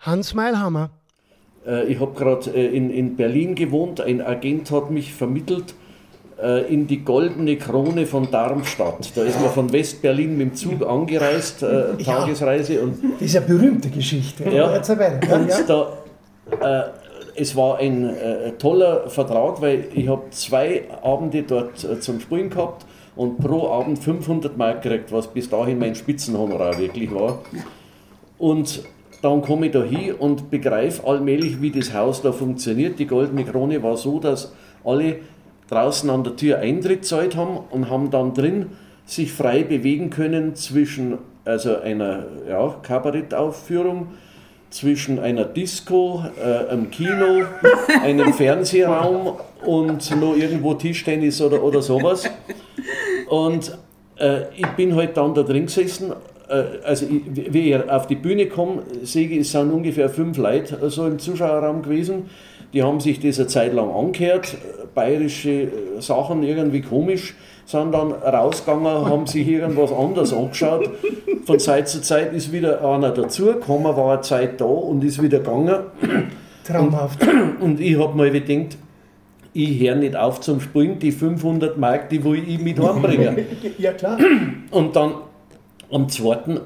Hans 0.00 0.34
Meilhammer. 0.34 0.90
Äh, 1.68 1.84
Ich 1.92 2.00
habe 2.00 2.12
gerade 2.14 2.50
äh, 2.50 2.66
in, 2.66 2.90
in 2.90 3.16
Berlin 3.16 3.54
gewohnt. 3.54 4.00
Ein 4.00 4.20
Agent 4.20 4.70
hat 4.70 4.90
mich 4.90 5.12
vermittelt 5.12 5.74
äh, 6.42 6.72
in 6.72 6.86
die 6.86 7.04
goldene 7.04 7.56
Krone 7.56 8.06
von 8.06 8.30
Darmstadt. 8.30 9.10
Da 9.16 9.22
ist 9.22 9.40
man 9.40 9.50
von 9.50 9.72
West-Berlin 9.72 10.36
mit 10.38 10.50
dem 10.50 10.54
Zug 10.54 10.86
angereist, 10.88 11.62
äh, 11.62 11.96
Tagesreise. 12.02 12.80
Und, 12.80 12.98
Das 13.18 13.22
ist 13.28 13.36
eine 13.36 13.46
berühmte 13.46 13.90
Geschichte. 13.90 14.44
ja, 14.50 14.66
und 14.76 15.68
da, 15.68 15.92
äh, 16.60 16.88
es 17.40 17.54
war 17.54 17.78
ein 17.78 18.04
äh, 18.08 18.52
toller 18.58 19.08
Vertrag, 19.10 19.60
weil 19.60 19.84
ich 19.94 20.08
habe 20.08 20.22
zwei 20.30 20.82
Abende 21.02 21.42
dort 21.44 21.78
zum 22.00 22.18
Spielen 22.20 22.50
gehabt 22.50 22.84
und 23.14 23.38
pro 23.38 23.68
Abend 23.68 23.98
500 23.98 24.56
Mark 24.56 24.82
gekriegt, 24.82 25.12
was 25.12 25.28
bis 25.28 25.48
dahin 25.48 25.78
mein 25.78 25.94
Spitzenhonorar 25.94 26.78
wirklich 26.78 27.12
war. 27.14 27.40
Und 28.38 28.82
dann 29.22 29.42
komme 29.42 29.66
ich 29.66 29.72
da 29.72 29.82
hin 29.82 30.14
und 30.14 30.50
begreife 30.50 31.06
allmählich, 31.06 31.60
wie 31.60 31.70
das 31.70 31.92
Haus 31.92 32.22
da 32.22 32.32
funktioniert. 32.32 32.98
Die 32.98 33.06
Goldene 33.06 33.44
Krone 33.44 33.82
war 33.82 33.96
so, 33.96 34.20
dass 34.20 34.52
alle 34.84 35.16
draußen 35.68 36.08
an 36.08 36.24
der 36.24 36.36
Tür 36.36 36.58
Eintritt 36.58 37.04
zahlt 37.04 37.36
haben 37.36 37.58
und 37.70 37.90
haben 37.90 38.10
dann 38.10 38.34
drin 38.34 38.66
sich 39.04 39.32
frei 39.32 39.64
bewegen 39.64 40.10
können 40.10 40.54
zwischen 40.54 41.18
also 41.44 41.78
einer 41.80 42.26
ja, 42.48 42.76
Kabarettaufführung, 42.82 44.08
zwischen 44.70 45.18
einer 45.18 45.44
Disco, 45.44 46.22
äh, 46.38 46.70
einem 46.70 46.90
Kino, 46.90 47.44
einem 48.02 48.34
Fernsehraum 48.34 49.38
und 49.64 50.20
noch 50.20 50.36
irgendwo 50.36 50.74
Tischtennis 50.74 51.40
oder, 51.40 51.62
oder 51.62 51.80
sowas. 51.80 52.30
Und 53.30 53.78
äh, 54.18 54.42
ich 54.56 54.66
bin 54.76 54.94
halt 54.94 55.16
dann 55.16 55.34
da 55.34 55.42
drin 55.42 55.66
gesessen. 55.66 56.12
Äh, 56.48 56.84
also, 56.84 57.06
ich, 57.06 57.52
wie 57.52 57.72
ich 57.72 57.90
auf 57.90 58.06
die 58.06 58.16
Bühne 58.16 58.46
komme, 58.46 58.82
sehe 59.02 59.28
ich, 59.28 59.38
es 59.40 59.52
sind 59.52 59.72
ungefähr 59.72 60.08
fünf 60.08 60.38
Leute 60.38 60.90
so 60.90 61.06
im 61.06 61.18
Zuschauerraum 61.18 61.82
gewesen. 61.82 62.30
Die 62.72 62.82
haben 62.82 63.00
sich 63.00 63.20
das 63.20 63.38
eine 63.38 63.48
Zeit 63.48 63.72
lang 63.72 63.90
angehört, 63.90 64.56
bayerische 64.94 65.50
äh, 65.50 65.70
Sachen 66.00 66.42
irgendwie 66.42 66.82
komisch, 66.82 67.34
sind 67.64 67.92
dann 67.92 68.12
rausgegangen, 68.12 69.06
haben 69.06 69.26
sich 69.26 69.46
irgendwas 69.46 69.92
anderes 69.92 70.32
angeschaut. 70.32 70.90
Von 71.44 71.58
Zeit 71.58 71.88
zu 71.88 72.00
Zeit 72.02 72.32
ist 72.32 72.52
wieder 72.52 72.84
einer 72.84 73.10
dazugekommen, 73.10 73.96
war 73.96 74.12
eine 74.12 74.20
Zeit 74.22 74.60
da 74.60 74.64
und 74.64 75.04
ist 75.04 75.22
wieder 75.22 75.38
gegangen. 75.38 75.76
Traumhaft. 76.66 77.26
Und 77.60 77.80
ich 77.80 77.98
habe 77.98 78.16
mal 78.16 78.30
gedacht, 78.30 78.76
ich 79.54 79.80
höre 79.80 79.96
nicht 79.96 80.14
auf 80.14 80.40
zum 80.40 80.60
Spielen, 80.60 80.98
die 80.98 81.10
500 81.10 81.78
Mark, 81.78 82.10
die 82.10 82.22
will 82.22 82.42
ich 82.46 82.60
mit 82.60 82.78
heimbringen. 82.78 83.38
Ja, 83.78 83.92
klar. 83.92 84.18
Und 84.70 84.94
dann 84.94 85.12
am 85.90 86.08
zweiten 86.08 86.60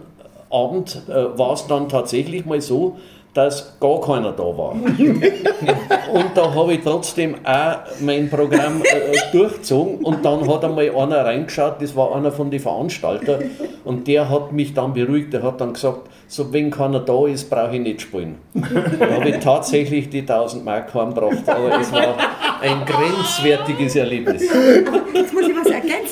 Abend 0.50 1.02
äh, 1.08 1.38
war 1.38 1.54
es 1.54 1.66
dann 1.66 1.88
tatsächlich 1.88 2.44
mal 2.44 2.60
so, 2.60 2.96
dass 3.34 3.78
gar 3.80 4.00
keiner 4.00 4.32
da 4.32 4.42
war. 4.42 4.72
und 6.12 6.26
da 6.34 6.54
habe 6.54 6.74
ich 6.74 6.80
trotzdem 6.82 7.36
auch 7.44 7.76
mein 8.00 8.28
Programm 8.28 8.82
äh, 8.82 9.16
durchgezogen 9.32 10.04
und 10.04 10.22
dann 10.22 10.46
hat 10.46 10.64
einmal 10.64 10.90
einer 10.90 11.24
reingeschaut, 11.24 11.80
das 11.80 11.96
war 11.96 12.14
einer 12.14 12.30
von 12.30 12.50
den 12.50 12.60
Veranstaltern 12.60 13.44
und 13.84 14.06
der 14.06 14.28
hat 14.28 14.52
mich 14.52 14.74
dann 14.74 14.92
beruhigt, 14.92 15.32
der 15.32 15.42
hat 15.42 15.62
dann 15.62 15.72
gesagt, 15.72 16.10
so 16.28 16.52
wenn 16.52 16.70
keiner 16.70 17.00
da 17.00 17.26
ist, 17.26 17.48
brauche 17.48 17.76
ich 17.76 17.80
nicht 17.80 18.02
spielen. 18.02 18.36
Da 18.54 19.10
habe 19.14 19.30
ich 19.30 19.38
tatsächlich 19.38 20.10
die 20.10 20.20
1000 20.20 20.64
Mark 20.64 20.92
heimgebracht, 20.92 21.48
aber 21.48 21.80
es 21.80 21.90
war 21.90 22.14
ein 22.60 22.84
grenzwertiges 22.84 23.96
Erlebnis. 23.96 24.42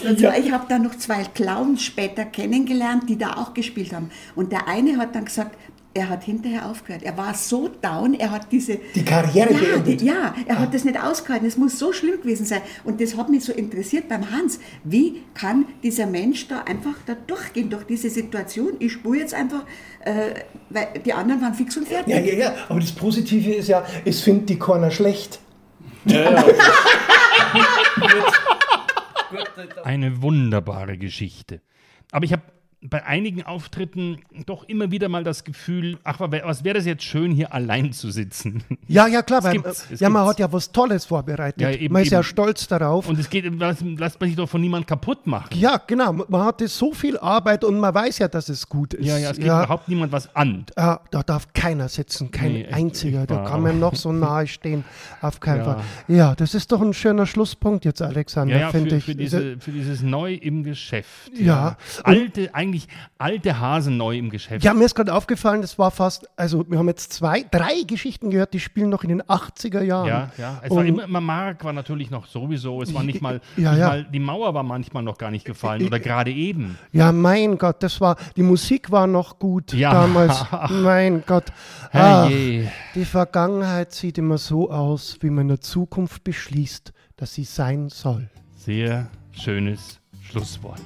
Ergänzen. 0.00 0.26
Und 0.26 0.32
zwar, 0.32 0.38
ich 0.38 0.52
habe 0.52 0.66
da 0.68 0.78
noch 0.78 0.96
zwei 0.96 1.24
Clowns 1.24 1.82
später 1.82 2.24
kennengelernt, 2.24 3.08
die 3.08 3.18
da 3.18 3.34
auch 3.34 3.54
gespielt 3.54 3.92
haben. 3.92 4.10
Und 4.34 4.52
der 4.52 4.68
eine 4.68 4.96
hat 4.96 5.14
dann 5.14 5.24
gesagt, 5.24 5.56
er 5.92 6.08
hat 6.08 6.22
hinterher 6.22 6.66
aufgehört. 6.66 7.02
Er 7.02 7.16
war 7.16 7.34
so 7.34 7.68
down, 7.68 8.14
er 8.14 8.30
hat 8.30 8.52
diese... 8.52 8.78
Die 8.94 9.04
Karriere 9.04 9.52
ja, 9.52 9.58
beendet. 9.58 10.00
die, 10.00 10.06
ja, 10.06 10.34
er 10.46 10.60
hat 10.60 10.72
das 10.72 10.84
nicht 10.84 11.02
ausgehalten. 11.02 11.48
Es 11.48 11.56
muss 11.56 11.80
so 11.80 11.92
schlimm 11.92 12.20
gewesen 12.20 12.46
sein. 12.46 12.60
Und 12.84 13.00
das 13.00 13.16
hat 13.16 13.28
mich 13.28 13.44
so 13.44 13.52
interessiert 13.52 14.08
beim 14.08 14.30
Hans. 14.30 14.60
Wie 14.84 15.22
kann 15.34 15.64
dieser 15.82 16.06
Mensch 16.06 16.46
da 16.46 16.60
einfach 16.60 16.94
da 17.06 17.16
durchgehen, 17.26 17.70
durch 17.70 17.84
diese 17.84 18.08
Situation? 18.08 18.74
Ich 18.78 18.92
spüre 18.92 19.16
jetzt 19.16 19.34
einfach, 19.34 19.64
äh, 20.04 20.34
weil 20.68 20.88
die 21.04 21.12
anderen 21.12 21.42
waren 21.42 21.54
fix 21.54 21.76
und 21.76 21.88
fertig. 21.88 22.14
Ja, 22.14 22.20
ja, 22.20 22.34
ja. 22.34 22.54
Aber 22.68 22.78
das 22.78 22.92
Positive 22.92 23.52
ist 23.52 23.68
ja, 23.68 23.84
es 24.04 24.20
findet 24.20 24.48
die 24.48 24.58
Corner 24.58 24.92
schlecht. 24.92 25.40
Eine 29.84 30.22
wunderbare 30.22 30.98
Geschichte. 30.98 31.60
Aber 32.12 32.24
ich 32.24 32.32
habe 32.32 32.42
bei 32.82 33.04
einigen 33.04 33.42
Auftritten 33.42 34.18
doch 34.46 34.64
immer 34.64 34.90
wieder 34.90 35.10
mal 35.10 35.22
das 35.22 35.44
Gefühl, 35.44 35.98
ach, 36.02 36.18
was 36.20 36.64
wäre 36.64 36.76
das 36.78 36.86
jetzt 36.86 37.02
schön, 37.04 37.30
hier 37.30 37.52
allein 37.52 37.92
zu 37.92 38.10
sitzen. 38.10 38.62
Ja, 38.88 39.06
ja, 39.06 39.20
klar, 39.22 39.44
weil 39.44 39.60
es 39.66 40.00
ja, 40.00 40.08
man 40.08 40.26
hat 40.26 40.38
ja 40.38 40.50
was 40.50 40.72
Tolles 40.72 41.04
vorbereitet. 41.04 41.60
Ja, 41.60 41.70
eben, 41.70 41.92
man 41.92 42.02
ist 42.02 42.10
ja 42.10 42.20
eben. 42.20 42.24
stolz 42.24 42.66
darauf. 42.68 43.06
Und 43.06 43.18
es 43.18 43.28
geht, 43.28 43.44
lasst 43.58 43.84
lasst 43.98 44.18
man 44.18 44.28
sich 44.30 44.36
doch 44.36 44.48
von 44.48 44.60
niemandem 44.62 44.86
kaputt 44.86 45.26
machen. 45.26 45.50
ja, 45.58 45.78
genau. 45.86 46.12
Man 46.12 46.42
hatte 46.42 46.68
so 46.68 46.92
viel 46.94 47.18
Arbeit 47.18 47.64
und 47.64 47.78
man 47.78 47.94
weiß 47.94 48.18
ja, 48.18 48.28
dass 48.28 48.48
es 48.48 48.66
gut 48.68 48.94
ist. 48.94 49.06
Ja, 49.06 49.18
ja, 49.18 49.30
es 49.30 49.36
geht 49.36 49.44
überhaupt 49.46 49.88
niemand 49.88 50.10
was 50.12 50.34
an. 50.34 50.64
Ja, 50.76 51.00
da 51.10 51.22
darf 51.22 51.52
keiner 51.52 51.88
sitzen, 51.88 52.30
kein 52.30 52.52
Nee, 52.52 52.66
einziger. 52.68 53.26
Da 53.26 53.44
kann 53.44 53.60
man 53.62 53.78
noch 53.78 53.94
so 53.94 54.10
nahe 54.10 54.46
stehen. 54.46 54.84
Auf 55.20 55.38
keinen 55.40 55.58
Ja. 55.58 55.64
Fall. 55.64 55.84
Ja, 56.08 56.34
das 56.34 56.54
ist 56.54 56.72
doch 56.72 56.80
ein 56.80 56.94
schöner 56.94 57.26
Schlusspunkt 57.26 57.84
jetzt, 57.84 58.00
Alexander, 58.00 58.54
Ja, 58.54 58.60
ja, 58.62 58.70
finde 58.70 58.96
ich. 58.96 59.04
für, 59.04 59.14
diese, 59.14 59.58
für 59.60 59.70
dieses 59.70 60.00
Neu 60.02 60.32
im 60.34 60.64
Geschäft. 60.64 61.30
Ja. 61.38 61.76
Alte, 62.04 62.54
eigentlich 62.54 62.69
eigentlich 62.70 62.88
alte 63.18 63.58
Hasen 63.60 63.96
neu 63.96 64.16
im 64.16 64.30
Geschäft. 64.30 64.64
Ja, 64.64 64.72
mir 64.74 64.84
ist 64.84 64.94
gerade 64.94 65.12
aufgefallen, 65.14 65.60
das 65.60 65.78
war 65.78 65.90
fast, 65.90 66.28
also 66.36 66.64
wir 66.70 66.78
haben 66.78 66.88
jetzt 66.88 67.12
zwei, 67.12 67.44
drei 67.50 67.82
Geschichten 67.86 68.30
gehört, 68.30 68.54
die 68.54 68.60
spielen 68.60 68.88
noch 68.88 69.02
in 69.02 69.08
den 69.10 69.22
80er 69.22 69.82
Jahren. 69.82 70.08
Ja, 70.08 70.30
ja. 70.38 70.60
Es 70.62 70.70
Und- 70.70 70.76
war 70.78 70.84
immer, 70.84 71.20
Mark 71.20 71.64
war 71.64 71.72
natürlich 71.72 72.10
noch 72.10 72.26
sowieso. 72.26 72.80
Es 72.82 72.94
war 72.94 73.02
nicht 73.02 73.20
mal, 73.20 73.40
Ja, 73.56 73.70
nicht 73.72 73.80
ja. 73.80 73.88
mal 73.88 74.04
die 74.04 74.18
Mauer 74.20 74.54
war 74.54 74.62
manchmal 74.62 75.02
noch 75.02 75.18
gar 75.18 75.30
nicht 75.30 75.44
gefallen 75.44 75.84
oder 75.86 75.98
gerade 76.00 76.30
eben. 76.32 76.78
Ja, 76.92 77.12
mein 77.12 77.58
Gott, 77.58 77.82
das 77.82 78.00
war, 78.00 78.16
die 78.36 78.42
Musik 78.42 78.90
war 78.90 79.06
noch 79.06 79.38
gut 79.38 79.72
Ja. 79.72 79.92
damals. 79.92 80.44
mein 80.70 81.22
Gott. 81.26 81.44
Ach, 81.92 82.28
die 82.28 83.04
Vergangenheit 83.04 83.92
sieht 83.92 84.18
immer 84.18 84.38
so 84.38 84.70
aus, 84.70 85.18
wie 85.20 85.30
man 85.30 85.42
in 85.42 85.48
der 85.48 85.60
Zukunft 85.60 86.24
beschließt, 86.24 86.92
dass 87.16 87.34
sie 87.34 87.44
sein 87.44 87.88
soll. 87.88 88.28
Sehr 88.56 89.08
schönes 89.32 89.99
Schlusswort. 90.30 90.80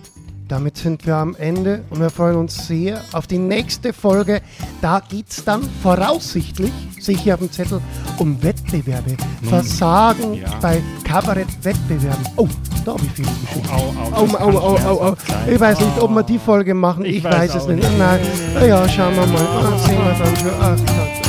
Damit 0.47 0.77
sind 0.77 1.07
wir 1.07 1.17
am 1.17 1.35
Ende 1.37 1.83
und 1.89 2.01
wir 2.01 2.11
freuen 2.11 2.37
uns 2.37 2.67
sehr 2.67 3.01
auf 3.13 3.27
die 3.27 3.39
nächste 3.39 3.95
Folge. 3.95 4.43
Da 4.83 5.01
geht 5.01 5.31
es 5.31 5.43
dann 5.43 5.63
voraussichtlich, 5.83 6.71
sehe 7.01 7.15
ich 7.15 7.23
hier 7.23 7.35
auf 7.35 7.41
dem 7.41 7.51
Zettel, 7.51 7.81
um 8.19 8.43
Wettbewerbe. 8.43 9.17
Nun, 9.41 9.49
Versagen 9.49 10.35
ja. 10.35 10.49
bei 10.61 10.83
Kabarettwettbewerben. 11.05 12.27
Oh, 12.37 12.47
da 12.85 12.93
habe 12.93 13.03
ich 13.07 13.13
viele 13.13 13.29
Geschichten. 13.29 13.69
Au, 13.71 13.95
au, 14.13 14.37
Au, 14.37 14.59
au, 14.59 14.77
au, 14.77 15.09
au. 15.09 15.17
Ich 15.51 15.59
weiß 15.59 15.81
nicht, 15.81 15.99
ob 15.99 16.11
wir 16.11 16.23
die 16.23 16.39
Folge 16.39 16.75
machen. 16.75 17.07
Ich 17.07 17.17
Ich, 17.17 17.25
weiß 17.25 17.55
weiß, 17.55 17.63
es 17.63 17.67
nicht. 17.67 17.77
nicht. 17.83 17.99
Nein. 17.99 18.21
Ja, 18.69 18.87
schauen 18.87 19.15
wir 19.17 19.27
mal. 19.27 19.47
Ah, 19.47 19.79
sehen 19.79 19.99
wir 19.99 20.13
dann. 20.13 20.51
Ach 20.61 20.77
Gott. 20.77 21.24